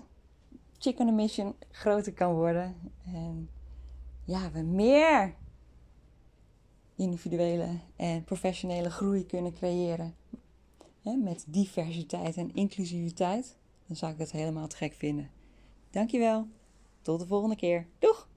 Chicken 0.78 1.14
Mission 1.14 1.54
groter 1.70 2.12
kan 2.12 2.34
worden. 2.34 2.76
En 3.06 3.50
ja, 4.24 4.50
we 4.50 4.60
meer 4.60 5.34
individuele 6.96 7.68
en 7.96 8.24
professionele 8.24 8.90
groei 8.90 9.26
kunnen 9.26 9.54
creëren. 9.54 10.14
met 11.02 11.44
diversiteit 11.46 12.36
en 12.36 12.54
inclusiviteit. 12.54 13.56
Dan 13.86 13.96
zou 13.96 14.12
ik 14.12 14.18
dat 14.18 14.30
helemaal 14.30 14.66
te 14.66 14.76
gek 14.76 14.94
vinden. 14.94 15.30
Dankjewel. 15.90 16.48
Tot 17.02 17.20
de 17.20 17.26
volgende 17.26 17.56
keer. 17.56 17.86
Doeg! 17.98 18.27